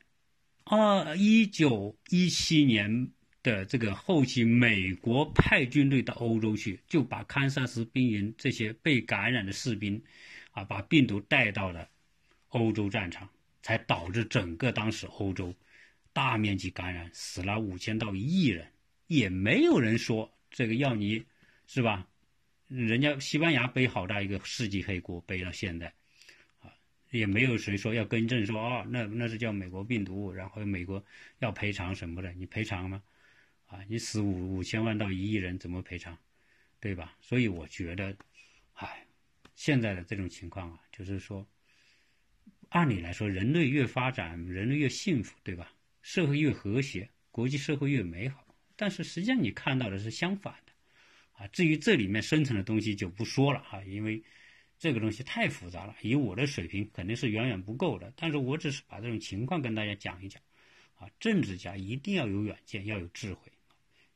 [0.65, 3.11] 二一九一七年。
[3.45, 10.03] 的这个后期，美国派军队到欧洲去，就把堪萨斯兵营这些被感染的士兵，
[10.53, 11.87] 啊，把病毒带到了
[12.49, 13.29] 欧洲战场，
[13.61, 15.55] 才导致整个当时欧洲
[16.15, 18.67] 大面积感染，死了五千到一亿人，
[19.09, 21.23] 也没有人说这个要你，
[21.67, 22.09] 是吧？
[22.69, 25.93] 人家西班牙背好大一个世纪黑锅，背到现在，
[26.61, 26.73] 啊，
[27.11, 31.05] 也没有谁说要更正说啊，那那是叫美国病毒，然后美国
[31.41, 33.03] 要赔偿什么的，你赔偿吗？
[33.75, 36.17] 啊，你死五五千万到一亿人怎么赔偿，
[36.79, 37.17] 对吧？
[37.21, 38.17] 所以我觉得，
[38.75, 39.05] 唉，
[39.57, 41.45] 现在的这种情况啊，就是说，
[42.69, 45.73] 按理来说，人类越发展，人类越幸福，对吧？
[46.03, 48.47] 社会越和谐，国际社会越美好。
[48.77, 50.73] 但是实际上你看到的是相反的，
[51.33, 54.23] 啊，至于这里面深层的东西就不说了哈，因为
[54.79, 58.13] 这个东西太复杂了，以我的水平肯定是远远不够的。
[58.15, 60.41] 但是我只是把这种情况跟大家讲一讲，
[60.95, 63.51] 啊，政治家一定要有远见，要有智慧。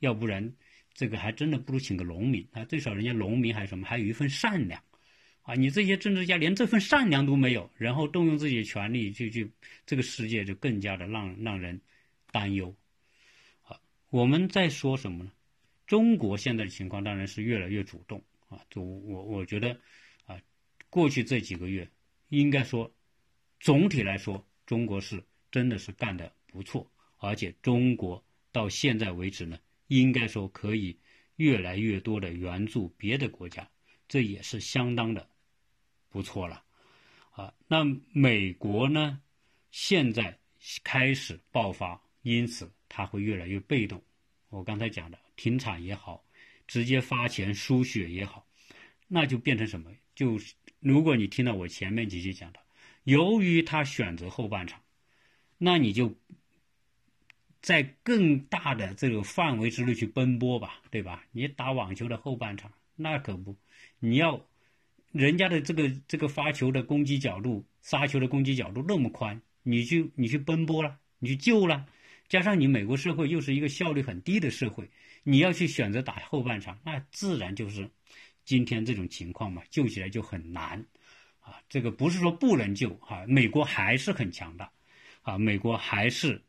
[0.00, 0.52] 要不然，
[0.94, 2.64] 这个还真的不如请个农民啊！
[2.64, 4.82] 最少人家农民还什么，还有一份善良，
[5.42, 5.54] 啊！
[5.54, 9.50] 你这些政治家连这份善良都没有，然后动用自己的权力去去，
[9.87, 11.80] 这个世界就更加的让让人
[12.30, 12.74] 担忧。
[13.62, 13.78] 啊，
[14.11, 15.32] 我们在说什么呢？
[15.87, 18.61] 中国现在的情况当然是越来越主动啊！
[18.68, 19.80] 就我我觉得，
[20.26, 20.38] 啊，
[20.90, 21.88] 过去这几个月，
[22.28, 22.92] 应该说，
[23.58, 29.58] 总体来说，中国是真的是干的不错，而且中国到现在为止呢。
[29.88, 30.98] 应该说可以
[31.37, 33.68] 越来越多的援助别的国家，
[34.07, 35.29] 这也是相当的
[36.09, 36.62] 不错了，
[37.33, 39.20] 啊，那美国呢，
[39.70, 40.38] 现在
[40.83, 44.03] 开始爆发，因此它会越来越被动。
[44.48, 46.24] 我刚才讲的停产也好，
[46.66, 48.46] 直接发钱输血也好，
[49.07, 49.90] 那就变成什么？
[50.14, 52.61] 就是如果你听到我前面几句讲的，
[53.05, 54.81] 由于他选择后半场，
[55.59, 56.16] 那你就。
[57.60, 61.24] 在更大的这个范围之内去奔波吧，对吧？
[61.32, 63.56] 你打网球的后半场，那可不，
[63.98, 64.46] 你要
[65.10, 71.84] 人家的这个这个发球的攻击角度、杀球的攻击角度那么宽，你去你去奔波了，你去救了，
[72.28, 74.88] 加上你美国社会又是一个效率很低的社会，
[75.24, 77.90] 你要去选择打后半场，那自然就是
[78.44, 80.86] 今天这种情况嘛，救起来就很难
[81.40, 81.60] 啊。
[81.68, 84.70] 这个不是说不能救啊，美国还是很强大
[85.22, 86.40] 啊，美国还是。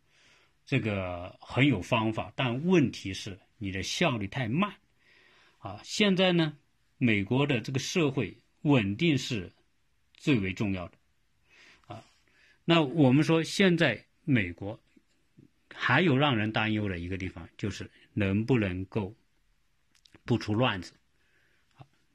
[0.70, 4.76] 这个很有方法，但问题是你的效率太慢，
[5.58, 5.82] 啊！
[5.84, 6.56] 现在呢，
[7.00, 9.52] 美国的这个社会稳定是
[10.14, 10.98] 最为重要的，
[11.88, 12.06] 啊！
[12.66, 14.80] 那我们说现在美国
[15.74, 19.16] 还有让人担忧的一个地方，就是能不能够
[20.24, 20.94] 不出乱子，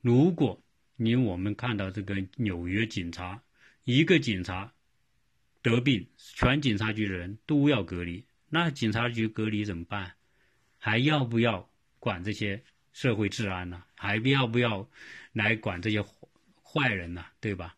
[0.00, 0.62] 如果
[0.94, 3.42] 你我们看到这个纽约警察，
[3.82, 4.72] 一个警察
[5.60, 8.24] 得病，全警察局的人都要隔离。
[8.54, 10.12] 那警察局隔离怎么办？
[10.78, 12.62] 还要不要管这些
[12.92, 13.82] 社会治安呢？
[13.96, 14.88] 还要不要
[15.32, 16.00] 来管这些
[16.62, 17.26] 坏人呢？
[17.40, 17.74] 对吧？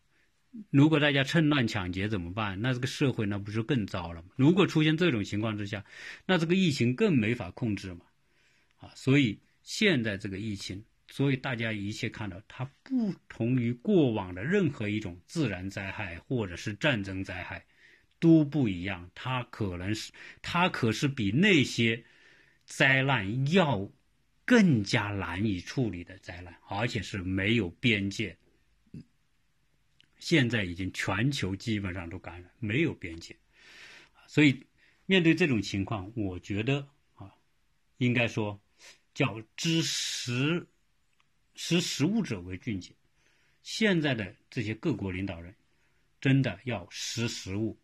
[0.69, 2.61] 如果大家趁乱抢劫怎么办？
[2.61, 4.29] 那这个社会那不是更糟了吗？
[4.37, 5.83] 如果出现这种情况之下，
[6.27, 8.01] 那这个疫情更没法控制嘛。
[8.77, 17.65] 啊，所以现在这个疫情，所以大家一切看到它不同于过往的任何一种自然灾害或者是战争灾害。
[18.18, 22.05] 都不一样，它可能是，它可是比那些
[22.64, 23.90] 灾难要
[24.44, 28.37] 更加难以处理的灾难，而且是没有边界。
[30.18, 33.37] 现在已经全球基本上都感染，没有边界，
[34.26, 34.64] 所以
[35.05, 37.31] 面对这种情况，我觉得啊，
[37.98, 38.59] 应该说
[39.14, 40.66] 叫知识
[41.55, 42.92] 识时务者为俊杰。
[43.62, 45.55] 现在的这些各国领导人
[46.20, 47.79] 真的要识时务，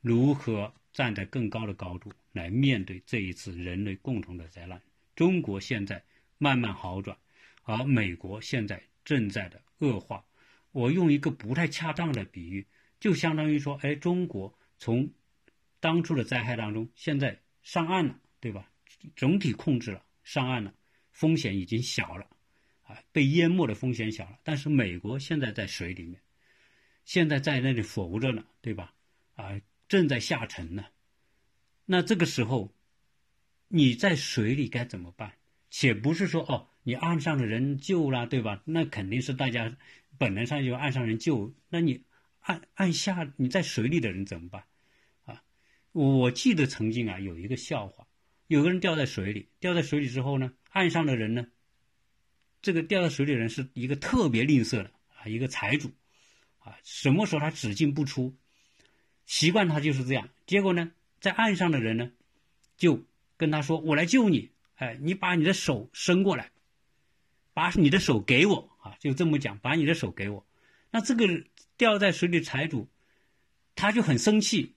[0.00, 4.80] 如何站在更高的高度来面对这一次人类共同的灾难？
[5.14, 6.02] 中国现在
[6.38, 7.16] 慢慢好转，
[7.62, 10.24] 而美国现在正在的恶化。
[10.72, 12.66] 我用一个不太恰当的比喻，
[12.98, 15.12] 就相当于说，哎，中国从
[15.80, 18.70] 当初的灾害当中，现在上岸了，对吧？
[19.16, 20.72] 整体控制了，上岸了，
[21.10, 22.26] 风险已经小了，
[22.82, 24.38] 啊，被淹没的风险小了。
[24.44, 26.20] 但是美国现在在水里面，
[27.04, 28.94] 现在在那里浮着呢，对吧？
[29.34, 30.86] 啊，正在下沉呢。
[31.84, 32.72] 那这个时候，
[33.66, 35.34] 你在水里该怎么办？
[35.68, 38.62] 且不是说，哦，你岸上的人救了，对吧？
[38.64, 39.76] 那肯定是大家。
[40.18, 42.04] 本能上就岸上人救，那你
[42.40, 44.64] 岸岸下你在水里的人怎么办？
[45.24, 45.42] 啊，
[45.92, 48.06] 我记得曾经啊有一个笑话，
[48.46, 51.46] 有个人掉在水里，掉在水里之后呢，岸上的人呢，
[52.60, 55.90] 这个掉在水里的人是一个特别吝啬的啊一个财主，
[56.58, 58.36] 啊，什么时候他只进不出，
[59.30, 60.28] 习惯他就是这样。
[60.44, 60.90] 结果呢，
[61.20, 62.10] 在岸上的人呢，
[62.76, 63.00] 就
[63.36, 66.50] 跟他说：“我来救你，哎，你把你的手伸过来，
[67.54, 70.44] 把你的手给我。”啊，就这么讲，把你的手给我。
[70.90, 71.44] 那这个
[71.76, 72.88] 掉在水里财主，
[73.76, 74.74] 他就很生气。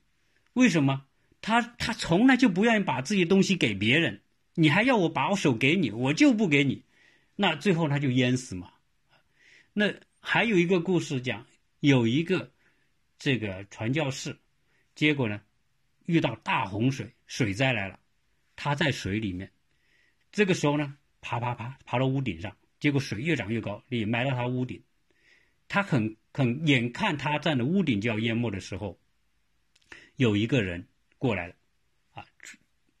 [0.52, 1.04] 为什么？
[1.40, 4.20] 他他从来就不愿意把自己东西给别人，
[4.54, 6.82] 你还要我把我手给你，我就不给你。
[7.34, 8.70] 那最后他就淹死嘛。
[9.72, 11.44] 那还有一个故事讲，
[11.80, 12.52] 有一个
[13.18, 14.36] 这个传教士，
[14.94, 15.40] 结果呢
[16.06, 17.98] 遇到大洪水，水灾来了，
[18.56, 19.50] 他在水里面，
[20.32, 22.56] 这个时候呢爬爬爬爬到屋顶上。
[22.80, 24.82] 结果水越涨越高，你埋到他屋顶，
[25.68, 28.98] 他很很眼看他站的屋顶就要淹没的时候，
[30.16, 31.54] 有一个人过来了，
[32.12, 32.26] 啊，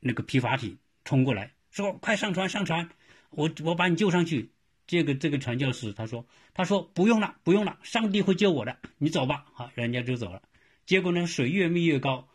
[0.00, 2.88] 那个皮筏艇冲过来，说快上船上船，
[3.28, 4.50] 我我把你救上去。
[4.86, 9.44] 这个这个传教士他说他说不用了不用了，上帝会救我的，你走吧。
[9.52, 10.42] 好，人家就走了。
[10.86, 12.28] 结果呢，水越密越高，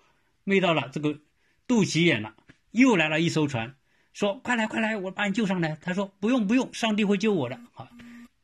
[0.43, 1.19] 灭到了这个
[1.67, 2.35] 肚脐眼了，
[2.71, 3.75] 又来了一艘船。
[4.11, 7.89] 说：“快来，快来，我把你救上来。”他说：“不用，不用，上帝会救我的。”啊，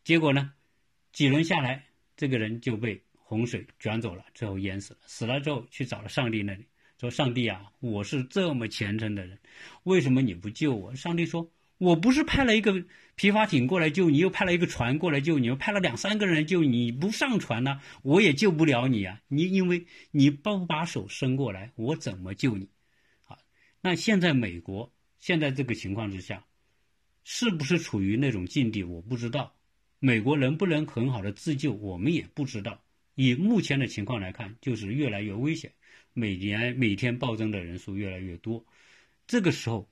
[0.04, 0.54] 结果呢，
[1.12, 5.00] 几轮下来，这个人就被洪水卷走了，最后淹死了。
[5.08, 6.65] 死了之后，去找了上帝那里，
[7.02, 9.38] 说：“上帝啊，我是这么虔诚的人，
[9.84, 12.86] 为什么你不救我？”上帝说：“我不是派了一个
[13.16, 19.22] 皮划艇过来救你，又派了一个船过来救你，又派了两三个人救你，你不上船呢，我也救不了你啊！
[19.28, 22.70] 你因为你不把手伸过来，我怎么救你？
[23.26, 23.38] 啊，
[23.82, 26.46] 那现在美国。”现在这个情况之下，
[27.24, 28.84] 是不是处于那种境地？
[28.84, 29.56] 我不知道。
[29.98, 32.84] 美国能不能很好的自救，我们也不知道。
[33.16, 35.74] 以目前的情况来看，就是越来越危险，
[36.14, 38.64] 每年每天暴增的人数越来越多。
[39.26, 39.90] 这个时候，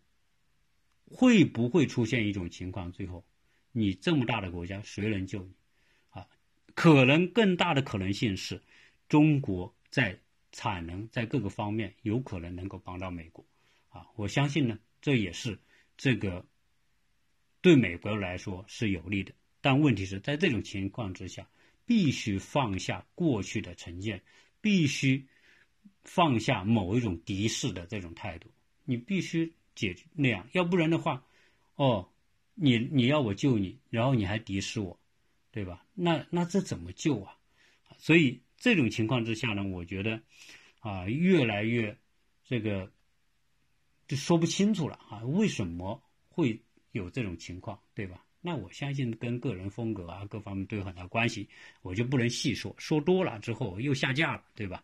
[1.06, 2.92] 会不会出现一种情况？
[2.92, 3.26] 最后，
[3.72, 5.54] 你这么大的国家，谁能救你？
[6.10, 6.28] 啊，
[6.76, 8.62] 可能更大的可能性是，
[9.10, 10.20] 中国在
[10.52, 13.46] 产能在各个方面有可能能够帮到美国。
[13.90, 14.80] 啊，我相信呢。
[15.04, 15.60] 这也是
[15.98, 16.48] 这个
[17.60, 21.46] 对美国来说是有利的，但问题是在这种情况之下，
[21.86, 24.24] 必须放下过去的成见，
[24.62, 25.28] 必须
[26.06, 28.50] 放下某一种敌视的这种态度。
[28.86, 31.24] 你必须解决那样，要不然的话，
[31.76, 32.10] 哦，
[32.56, 35.00] 你你要我救你，然后你还敌视我，
[35.52, 35.86] 对吧？
[35.94, 37.38] 那那这怎么救啊？
[37.98, 40.22] 所以这种情况之下呢，我觉得
[40.80, 41.98] 啊，越来越
[42.46, 42.92] 这个。
[44.06, 48.24] 就说不清楚了啊，为什么会有这种情况，对吧？
[48.42, 51.48] 那我相信跟个人风格啊各方面都有很大关系，
[51.82, 54.84] 我就不能细说，说多了之后又下架了，对吧？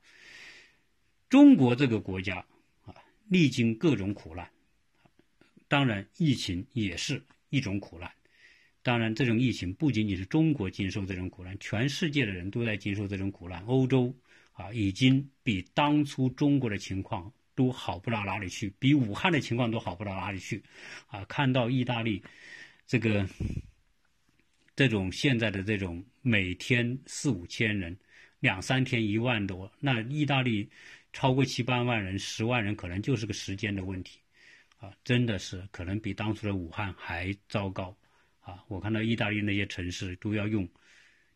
[1.27, 2.37] 中国这个国家
[2.85, 2.95] 啊，
[3.27, 4.49] 历经各种苦难，
[5.69, 8.11] 当然疫情也是一种苦难，
[8.83, 14.13] 当然这种疫情不仅仅是中国经受这种苦难，全世界的人都在经受这种苦难，欧洲
[14.51, 17.31] 啊已经比当初中国的情况。
[17.55, 20.63] 都好不到哪里去，比武汉的情况都好不到哪里去，
[21.07, 21.25] 啊！
[21.25, 22.23] 看到意大利
[22.87, 23.27] 这个
[24.77, 27.97] 这种现在的这种每天四五千人，
[28.39, 30.69] 两三天一万多，那意大利
[31.11, 34.21] 超过七八万人、十万人，可能就是个时间的问题，
[34.79, 34.91] 啊！
[35.03, 37.95] 真的是可能比当初的武汉还糟糕，
[38.41, 38.65] 啊！
[38.67, 40.67] 我看到意大利那些城市都要用，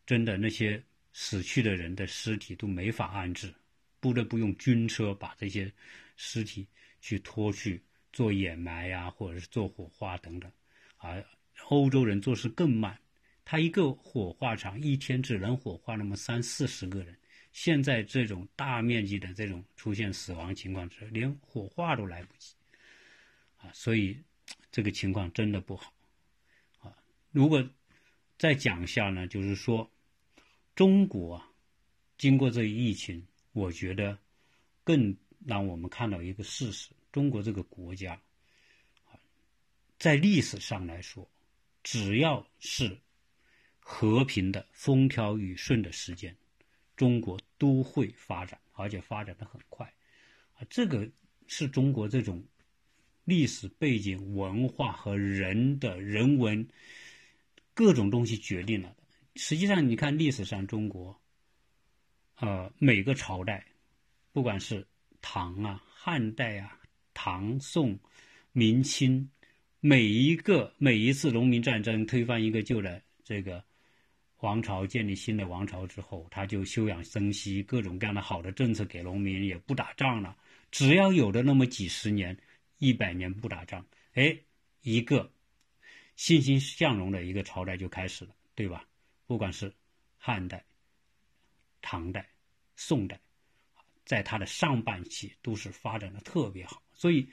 [0.04, 0.82] 真的那些
[1.12, 3.54] 死去的人的尸体都没法安置，
[4.00, 5.72] 不得不用军车把这些。
[6.16, 6.64] 尸体
[7.00, 7.82] 去拖去
[8.12, 10.48] 做掩埋呀，或者是做火化等等，
[10.96, 11.20] 啊，
[11.70, 12.96] 欧洲人做事更慢，
[13.44, 17.18] 他一个火化场一天只能火化那么三四十个人。
[17.50, 22.54] 现在这种大面积的这种出现死亡情况之连火化都来不及，
[23.64, 24.22] 啊，所以
[24.70, 25.90] 这个情况真的不好，
[26.80, 26.94] 啊，
[27.30, 27.66] 如果
[28.36, 29.90] 再讲一下呢，就是说
[30.74, 31.48] 中国啊，
[32.18, 34.18] 经过这一疫情，我觉得
[34.84, 38.12] 更让我们看到一个事实：中国这个国家，
[39.06, 39.16] 啊，
[39.98, 41.26] 在历史上来说，
[41.82, 43.00] 只要是
[43.78, 46.36] 和平的、风调雨顺的时间。
[46.96, 49.84] 中国都会发展，而且发展的很快，
[50.52, 51.10] 啊，这个
[51.48, 52.40] 是中国这种
[53.24, 56.66] 历史背景、文化和人的人文
[57.72, 58.94] 各种东西决定了。
[59.36, 61.20] 实际上，你看历史上中国，
[62.36, 63.64] 呃，每个朝代，
[64.32, 64.86] 不管是
[65.20, 66.78] 唐啊、汉代啊、
[67.12, 67.98] 唐宋、
[68.52, 69.28] 明清，
[69.80, 73.64] 每一个每一次农民战争推翻一个旧的这个。
[74.40, 80.36] 王朝建立新的王朝之后，他就休养生息，各种各样的好的政策给农民，也不打仗了。
[80.70, 82.36] 只要有的那么几十年、
[82.78, 84.36] 一百年不打仗，哎，
[84.82, 85.32] 一个
[86.16, 88.86] 欣欣向荣的一个朝代就开始了，对吧？
[89.26, 89.72] 不管是
[90.18, 90.64] 汉代、
[91.80, 92.28] 唐代、
[92.76, 93.18] 宋代，
[94.04, 96.82] 在它的上半期都是发展的特别好。
[96.92, 97.28] 所以，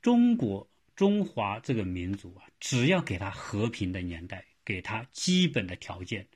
[0.00, 6.26] 中国中华这个民族啊，只要给他和平的年代，给他基本的条件。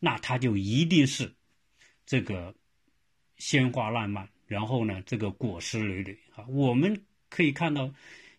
[0.00, 1.34] 那他就一定是
[2.04, 2.54] 这个
[3.38, 6.44] 鲜花烂漫，然后呢，这个果实累累啊。
[6.46, 7.04] 我们
[7.34, 7.92] 可以看到，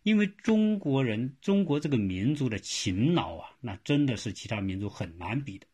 [0.03, 5.67] 因为中国人，中国这个民族的勤劳啊，那真的是其他民族很难比的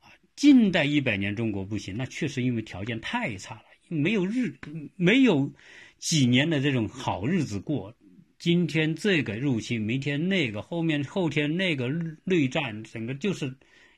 [0.00, 0.08] 啊。
[0.34, 4.56] 近代一百年中国不行，那确实因为条件太差了，没有日，
[4.96, 5.52] 没有
[5.98, 7.94] 几年的这种好日子过。
[8.38, 11.88] 今天这个入侵，明天那个，后面后天那个
[12.24, 13.54] 内战，整个就是。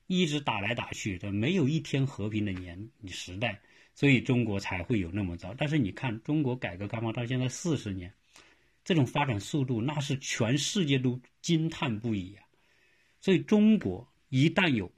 [0.06, 3.58] 一直打来打去的，没有一天和平的年时代，
[3.94, 5.54] 所以中国才会有那么早。
[5.56, 8.12] 但是你看，中国改革开放到现在四十年，
[8.84, 12.44] 这种发展速度，那是全世界都惊叹不已啊！
[13.20, 14.92] 所以中国一旦有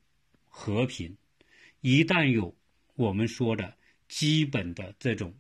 [0.45, 1.17] 和平，
[1.81, 2.55] 一旦有
[2.95, 3.77] 我们说的
[4.09, 5.33] 基本的这种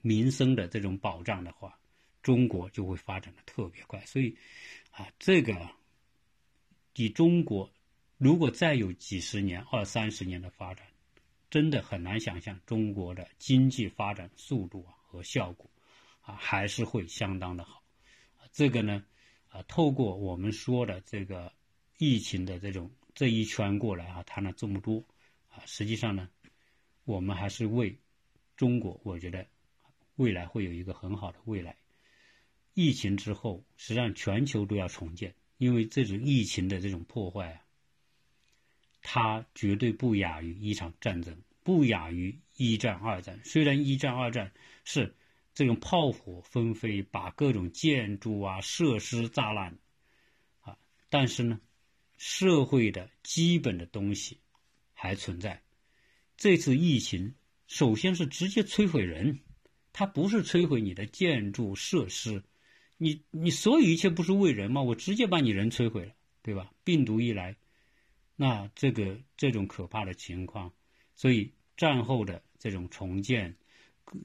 [0.00, 1.78] 民生的这种保障的话，
[2.22, 4.00] 中国就会发展的特别快。
[4.06, 4.36] 所以
[4.92, 5.68] 啊，这个
[6.94, 7.70] 以中国。
[8.22, 10.86] 如果再有几十年、二三十年的发展，
[11.48, 15.70] 真的很难想象中国的经济发展速度啊和效果，
[16.32, 17.82] 还是会相当的好。
[18.52, 19.04] 这个呢，
[19.48, 21.52] 啊透过我们说的这个
[21.98, 25.04] 疫情的这种这一圈过来啊，谈了这么多，
[25.48, 26.28] 啊实际上呢，
[27.04, 27.98] 我们还是为
[28.56, 29.46] 中国，我觉得
[30.16, 31.76] 未来会有一个很好的未来。
[32.74, 37.60] 疫情之后，实际上全球都要重建，因为这种疫情的这种破坏啊。
[39.02, 43.40] 它绝对不亚于一场战争，不亚于一战、二战。
[43.44, 44.52] 虽然一战、二战
[44.84, 45.14] 是
[45.54, 49.78] 这种炮火纷飞，把各种建筑啊、设施炸烂，
[50.60, 50.78] 啊，
[51.08, 51.60] 但是呢，
[52.16, 54.38] 社会的基本的东西
[54.94, 55.62] 还存在。
[56.36, 57.34] 这次疫情
[57.66, 59.40] 首先是直接摧毁人，
[59.92, 62.42] 它不是摧毁你的建筑设施，
[62.96, 64.82] 你你所有一切不是为人吗？
[64.82, 66.72] 我直接把你人摧毁了，对吧？
[66.84, 67.56] 病毒一来。
[68.36, 70.72] 那这个这种可怕的情况，
[71.14, 73.54] 所以战后的这种重建，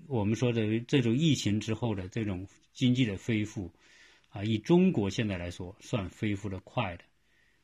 [0.08, 3.72] 我们说的这种疫情之后的这种经济的恢复，
[4.30, 7.04] 啊，以中国现在来说算恢复的快的，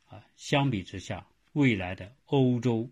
[0.06, 2.90] 啊，相比之下，未来的欧洲、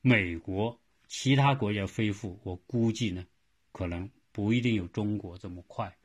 [0.00, 3.26] 美国其他国家恢复，我估计呢，
[3.72, 5.96] 可能不一定有中国这么快，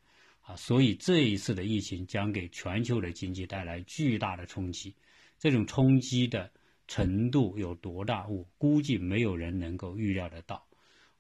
[0.42, 4.96] 啊，所以这一次的疫情将给全球的经济带来巨大的冲击，
[5.40, 6.52] 这种冲击的。
[6.86, 8.28] 程度有多大？
[8.28, 10.68] 我估计没有人能够预料得到，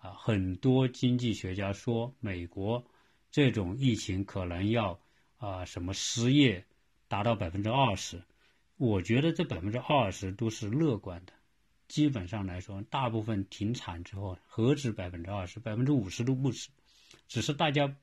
[0.04, 2.86] 啊，很多经济学家说，美国
[3.32, 5.00] 这种疫情可能要
[5.38, 6.66] 啊什么失业
[7.08, 8.22] 达到百分之二十，
[8.76, 11.32] 我觉得这百分之二十都是乐观的，
[11.88, 16.70] 基本上来说，大部分停产之后，何止百分之二十，百分之五十都不止，
[17.30, 17.96] 只是大家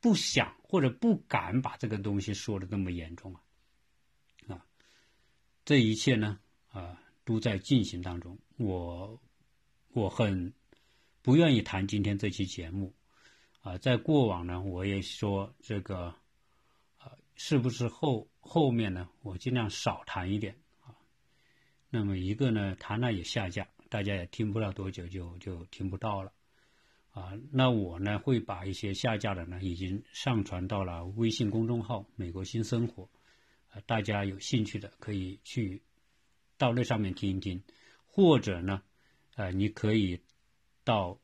[0.00, 3.40] 不想或者不敢把这个东西说的那么严重啊，
[4.46, 4.64] 啊，
[5.64, 6.38] 这一切呢？
[6.70, 8.38] 啊，都在进行当中。
[8.56, 9.20] 我
[9.92, 10.52] 我很
[11.28, 12.94] 不愿意谈今天这期节目。
[13.60, 16.14] 啊，在过往呢，我也说这个，
[16.96, 20.96] 啊，是不是后后面呢，我尽量少谈一点啊。
[21.90, 26.32] 那么一个呢，谈了也下架，大家也听不了多久就就听不到了。
[27.10, 33.06] 啊，那我呢会把一些下架的呢，已经上传到了微信公众号“美国新生活”。
[33.84, 35.82] 大家有兴趣的可以去
[36.56, 37.62] 到那上面听一听，
[38.06, 38.80] 或者呢，
[39.34, 40.22] 呃，你可以
[40.88, 41.20] 到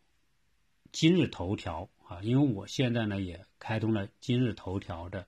[0.92, 5.26] 今日头条啊，因为我现在呢也开通了今日头条的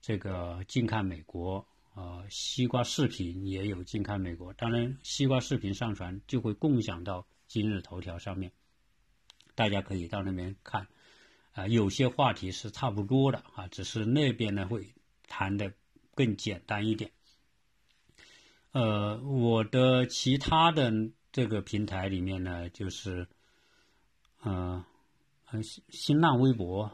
[0.00, 1.68] 这个近看美国。
[1.94, 8.50] 呃，西瓜视频也有近看美国，当然西瓜视频上传就会共享到今日头条上面，
[9.54, 10.86] 大家可以到那边看。
[11.52, 14.94] 啊，有些话题是差不多的啊，只是那边呢会
[15.26, 15.74] 谈的
[16.14, 17.10] 更简单一点。
[18.72, 20.90] 呃，我的其他的
[21.30, 23.26] 这个平台里面呢，就是，
[24.42, 24.84] 呃，
[25.62, 26.92] 新新浪微博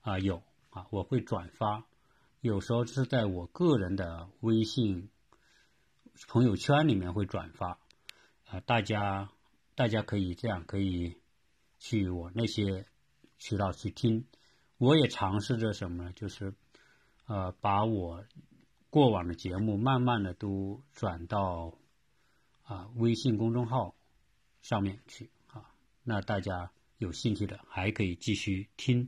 [0.00, 1.86] 啊有啊，我会转发。
[2.40, 5.10] 有时候是在我个人的微信
[6.28, 7.78] 朋友圈里面会转发，
[8.46, 9.30] 啊，大家
[9.74, 11.20] 大家可以这样，可以
[11.78, 12.86] 去我那些
[13.38, 14.26] 渠道去听。
[14.78, 16.12] 我也尝试着什么呢？
[16.12, 16.54] 就是
[17.26, 18.24] 呃，把我
[18.88, 21.74] 过往的节目慢慢的都转到
[22.62, 23.94] 啊微信公众号
[24.62, 25.30] 上面去。
[26.08, 29.06] 那大家有兴趣的还可以继续听。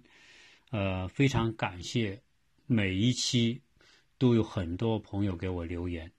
[0.70, 2.20] 呃，非常感谢。
[2.66, 3.62] 每一期
[4.18, 6.12] 都有很多朋友给我留言，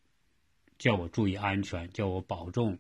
[0.80, 2.80] 叫我注意安全，叫我保重。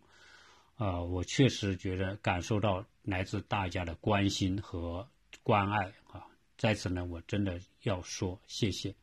[0.78, 5.08] 啊，我确实觉得感受到来自大家的关心和
[5.43, 6.26] 关爱啊，
[6.58, 8.95] 在此呢，我真的要说谢谢。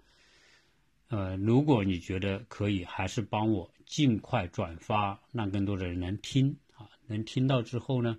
[1.06, 8.18] 呃，如果你觉得可以，还是帮我尽快转发，让更多的人能听啊，能听到之后呢，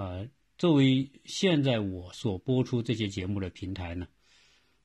[0.00, 0.26] 呃，
[0.56, 4.08] 作为现在我所播出这些节目的平台呢。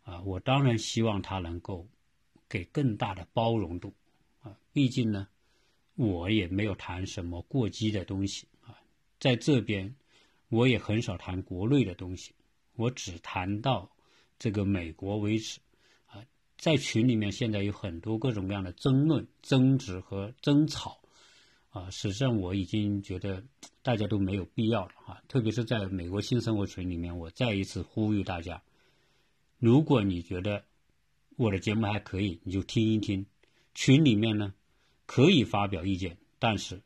[0.03, 1.88] 啊，我当然希望它能够
[2.49, 3.93] 给更大的包容度
[4.41, 4.59] 啊！
[4.74, 5.30] 毕竟呢，
[5.95, 8.76] 我也没有谈什么过激的东西啊，
[9.18, 9.95] 在这边
[10.49, 12.34] 我也很少谈国内的东西，
[12.76, 13.89] 我只谈到
[14.38, 15.61] 这个美国为止
[16.07, 16.22] 啊。
[16.57, 20.99] 在群里面现在有很多各种各样的争论、争执和争吵
[21.76, 23.43] 啊，实际上我已经觉得
[23.84, 25.21] 大家都没有必要了啊！
[25.28, 28.63] 特别是在美国新生活群里面，我再一次呼吁大家。
[29.59, 30.63] 如果你觉得
[31.36, 33.26] 我的节目还可以，你就听一听。
[33.73, 34.53] 群里面呢
[35.05, 36.82] 可以发表意见，但是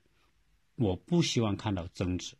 [0.75, 2.35] 我不希望看到争执。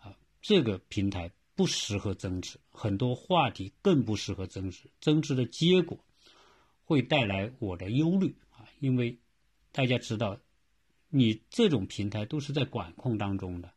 [0.00, 4.90] 啊，这个平台不适合争执，很多话题更不适合争执。
[5.00, 6.04] 争执的结果
[6.84, 9.20] 会带来我的忧虑啊，因为
[9.70, 10.40] 大家知道，
[11.10, 13.70] 你这种平台都是在管控当中的，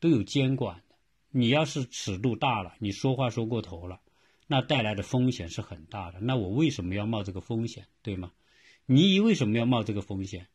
[0.00, 0.96] 都有监管的。
[1.30, 4.00] 你要是尺度大了，你说话说过头了。
[4.46, 6.18] 那带来的风险是很大的。
[6.18, 8.32] 那我为什么要冒这个风险，对吗？
[8.86, 10.48] 你为什么要冒这个风险？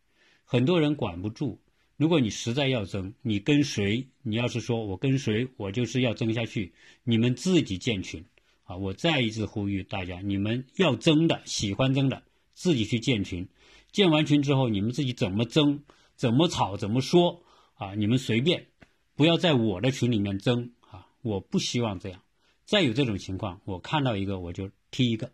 [0.43, 1.61] 很多人管不住。
[1.95, 4.07] 如果你实在要争，你跟谁？
[4.21, 6.73] 你要是说我跟谁，我就是要争下去。
[7.05, 8.25] 你们自己建群
[8.65, 8.75] 啊！
[8.75, 12.23] 我再一次呼吁大家，你们要争的、喜欢争的，
[12.53, 13.47] 自己去建群。
[13.93, 15.85] 建完群之后，你们自己怎么争、
[16.15, 17.43] 怎么吵、怎么说
[17.75, 17.93] 啊？
[17.95, 18.67] 你们随便，
[19.15, 21.07] 不要在我的群里面争啊！
[21.21, 22.21] 我不希望这样。
[22.65, 25.31] 再有这种情况，我看到一个我就踢一个，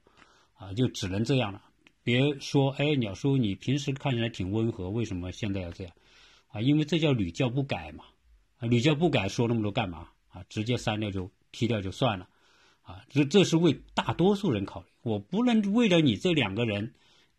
[0.53, 1.61] 啊，就只能这样了。
[2.03, 5.93] 别说，哎，鸟叔，你平时看起来挺温和，为什么现在要这样？
[6.47, 8.05] 啊，因为这叫屡教不改嘛。
[8.57, 10.09] 啊，屡教不改，说那么多干嘛？
[10.29, 12.27] 啊，直接删掉就踢掉就算了。
[12.81, 16.95] 啊，这这是为大多数人考虑，我不能为了你这两个人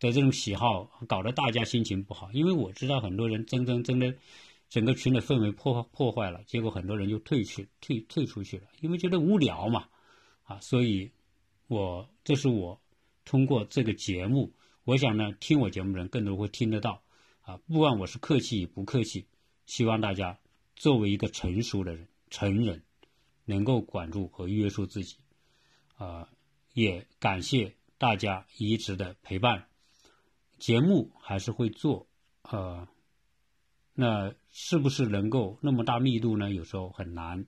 [0.09, 2.31] 的这种喜好，搞得大家心情不好。
[2.31, 4.13] 因为我知道很多人真真真的。
[4.69, 9.87] 整个群的氛围破破坏了，结果很多人就退去退退出去了，因为觉得无聊嘛，
[10.45, 11.11] 啊，所以，
[11.67, 12.81] 我这是我
[13.23, 14.51] 通过这个节目，
[14.83, 17.03] 我想呢，听我节目的人更多会听得到，
[17.43, 19.27] 啊，不管我是客气与不客气，
[19.67, 20.39] 希望大家
[20.75, 22.81] 作为一个成熟的人、成人，
[23.45, 25.17] 能够管住和约束自己，
[25.97, 26.27] 啊，
[26.73, 29.67] 也感谢大家一直的陪伴，
[30.63, 32.07] 节目还是会做，
[32.43, 32.87] 呃。
[33.95, 36.51] 那是不是能够那么大密度呢？
[36.51, 37.45] 有时候很难，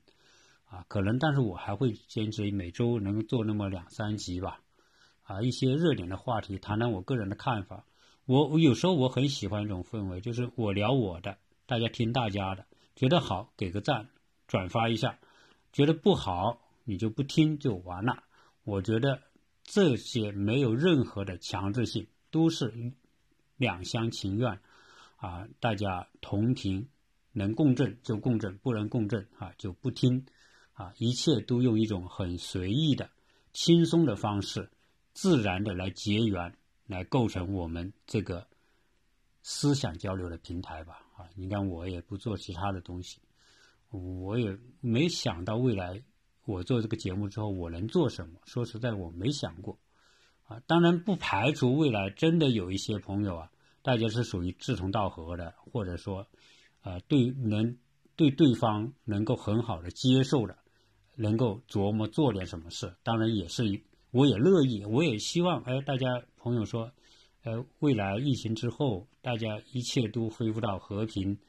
[0.66, 4.60] 啊，可能，但是我还会坚持每周能做那么两三集吧，
[5.24, 7.86] 啊，一些热点的话题，谈谈我个人的看法。
[8.26, 12.66] 我有时候我很喜欢一种氛围，就是我聊我的，大家听大家的，
[12.98, 14.10] 觉得好给个赞，
[14.46, 15.18] 转发一下，
[15.72, 18.24] 觉得不好你就不听就完了。
[18.66, 19.22] 我觉得
[19.64, 22.92] 这些没有任何的强制性，都是
[23.58, 24.60] 两厢情愿。
[25.18, 26.90] 啊，大家同频，
[27.32, 30.26] 能共振就共振，不能共振啊就不听，
[30.74, 33.10] 啊，一切都用一种很随意的、
[33.54, 34.70] 轻松的方式，
[35.14, 38.46] 自然的来结缘，来构成我们这个
[39.42, 41.02] 思想交流的平台吧。
[41.16, 43.20] 啊，你看我也不做其他的东西，
[43.90, 46.04] 我也没想到未来
[46.46, 48.38] 我做这个节目之后我能做什么。
[48.44, 49.80] 说实在，我没想过，
[50.46, 56.28] 啊，当然不排除未来真的有一些朋友啊，大家是属于志同道合的，或者说，
[56.82, 57.78] 啊，对能
[58.16, 60.58] 对对方能够很好的接受的，
[61.16, 62.96] 能够琢磨做点什么事。
[63.02, 63.64] 当然也是，
[64.12, 66.92] 我也乐意，我也希望，哎，大家朋友说，
[67.44, 71.40] 呃，未来疫情之后，大家一切都恢复到和平、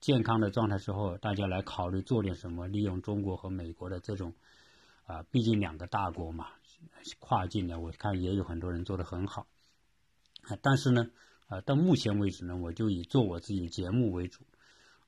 [0.00, 4.32] 健康的状态之后，大家来考虑做点什么，利用中国和美国的这种，
[5.04, 6.46] 啊，毕竟两个大国嘛。
[7.20, 9.46] 跨境的，我看也有很多人做得很好，
[10.42, 11.10] 啊，但是呢，
[11.46, 14.44] 啊，到目前为止呢，我就以做我自己的节目为主，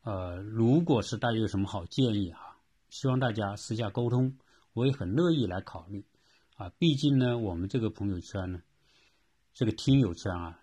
[0.02, 2.56] 呃，如果是大家有什么好建议哈，
[2.88, 4.38] 希望大家私下沟通，
[4.72, 6.04] 我也很乐意来考虑，
[6.56, 8.62] 啊，毕竟呢，我们这个朋友圈呢，
[9.52, 10.60] 这个听友圈啊，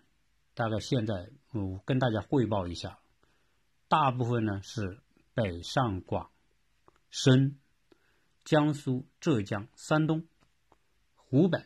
[0.54, 2.98] 大概现在我跟大家汇报一下，
[3.86, 4.98] 大部分呢是
[5.34, 6.30] 北上广
[7.10, 7.58] 深、
[8.44, 10.24] 江苏、浙江、山东。
[11.30, 11.58] 湖北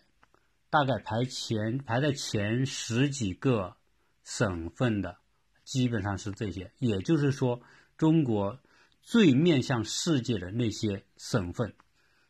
[0.70, 3.76] 大概排前排在前十几个
[4.24, 5.18] 省份的，
[5.62, 6.72] 基本上是这些。
[6.78, 7.62] 也就是说，
[7.96, 8.58] 中国
[9.02, 11.74] 最面向世界的那些省份，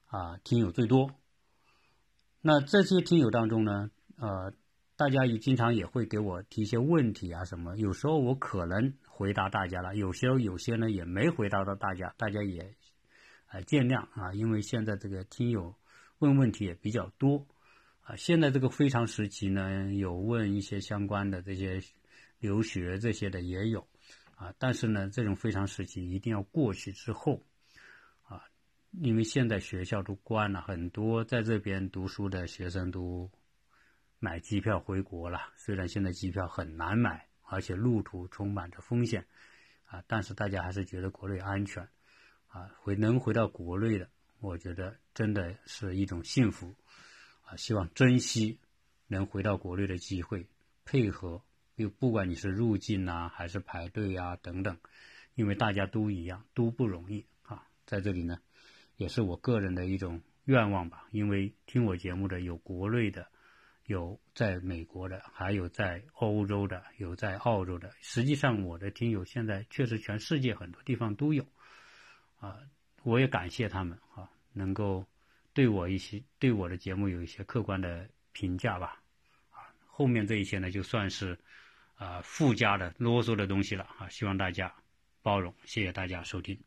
[0.09, 1.11] 啊，听友最多。
[2.43, 4.53] 那这些听友当中呢，呃，
[4.97, 7.79] 大家也经常也会给我提一些问题啊什么。
[7.79, 12.77] 有时候我可能回答大家了，有时候有些呢也没回答到大家，大家也
[13.49, 15.75] 呃见谅啊，因为现在这个听友。
[16.23, 17.49] 问问题也比较多，
[18.03, 21.83] 啊，现在这个非常时期呢，有问一些相关的这些
[22.39, 23.89] 留学这些的也有，
[24.37, 27.43] 啊，但是呢，这种非常时期一定要过去之后，
[28.23, 28.45] 啊，
[28.93, 33.29] 因为现在学校都关了，很多在这边读书的学生都
[34.21, 35.41] 买机票回国了。
[35.57, 39.27] 虽然现在机票很难买，而且路途充满着风险，
[39.87, 41.83] 啊，但是大家还是觉得国内安全，
[42.47, 44.09] 啊，回能回到国内的。
[44.43, 46.75] 我觉得真的是一种幸福，
[47.45, 48.59] 啊，希望珍惜
[49.07, 50.49] 能回到国内的机会，
[50.85, 51.41] 配合，
[51.77, 54.77] 又不管你是入境啊，还是排队啊等等，
[55.37, 57.69] 因为大家都一样，都不容易啊。
[57.87, 58.41] 在这里呢，
[58.97, 61.07] 也是我个人的一种愿望吧。
[61.13, 63.29] 因为听我节目的有国内的，
[63.87, 67.93] 有在美国的，还有在欧洲的，有在澳洲的。
[68.01, 71.47] 实际上，我的听友现在确实全世界很多地方都有，
[72.41, 72.59] 啊。
[73.05, 75.05] 我也感谢他们啊，能够
[75.53, 79.03] 对我一些对我的节目有一些客观的评价吧，
[79.51, 81.37] 啊，后面这一些呢就算是
[81.97, 84.73] 啊附加的啰嗦的东西了啊，希望大家
[85.23, 86.63] 包容，谢谢大家收听。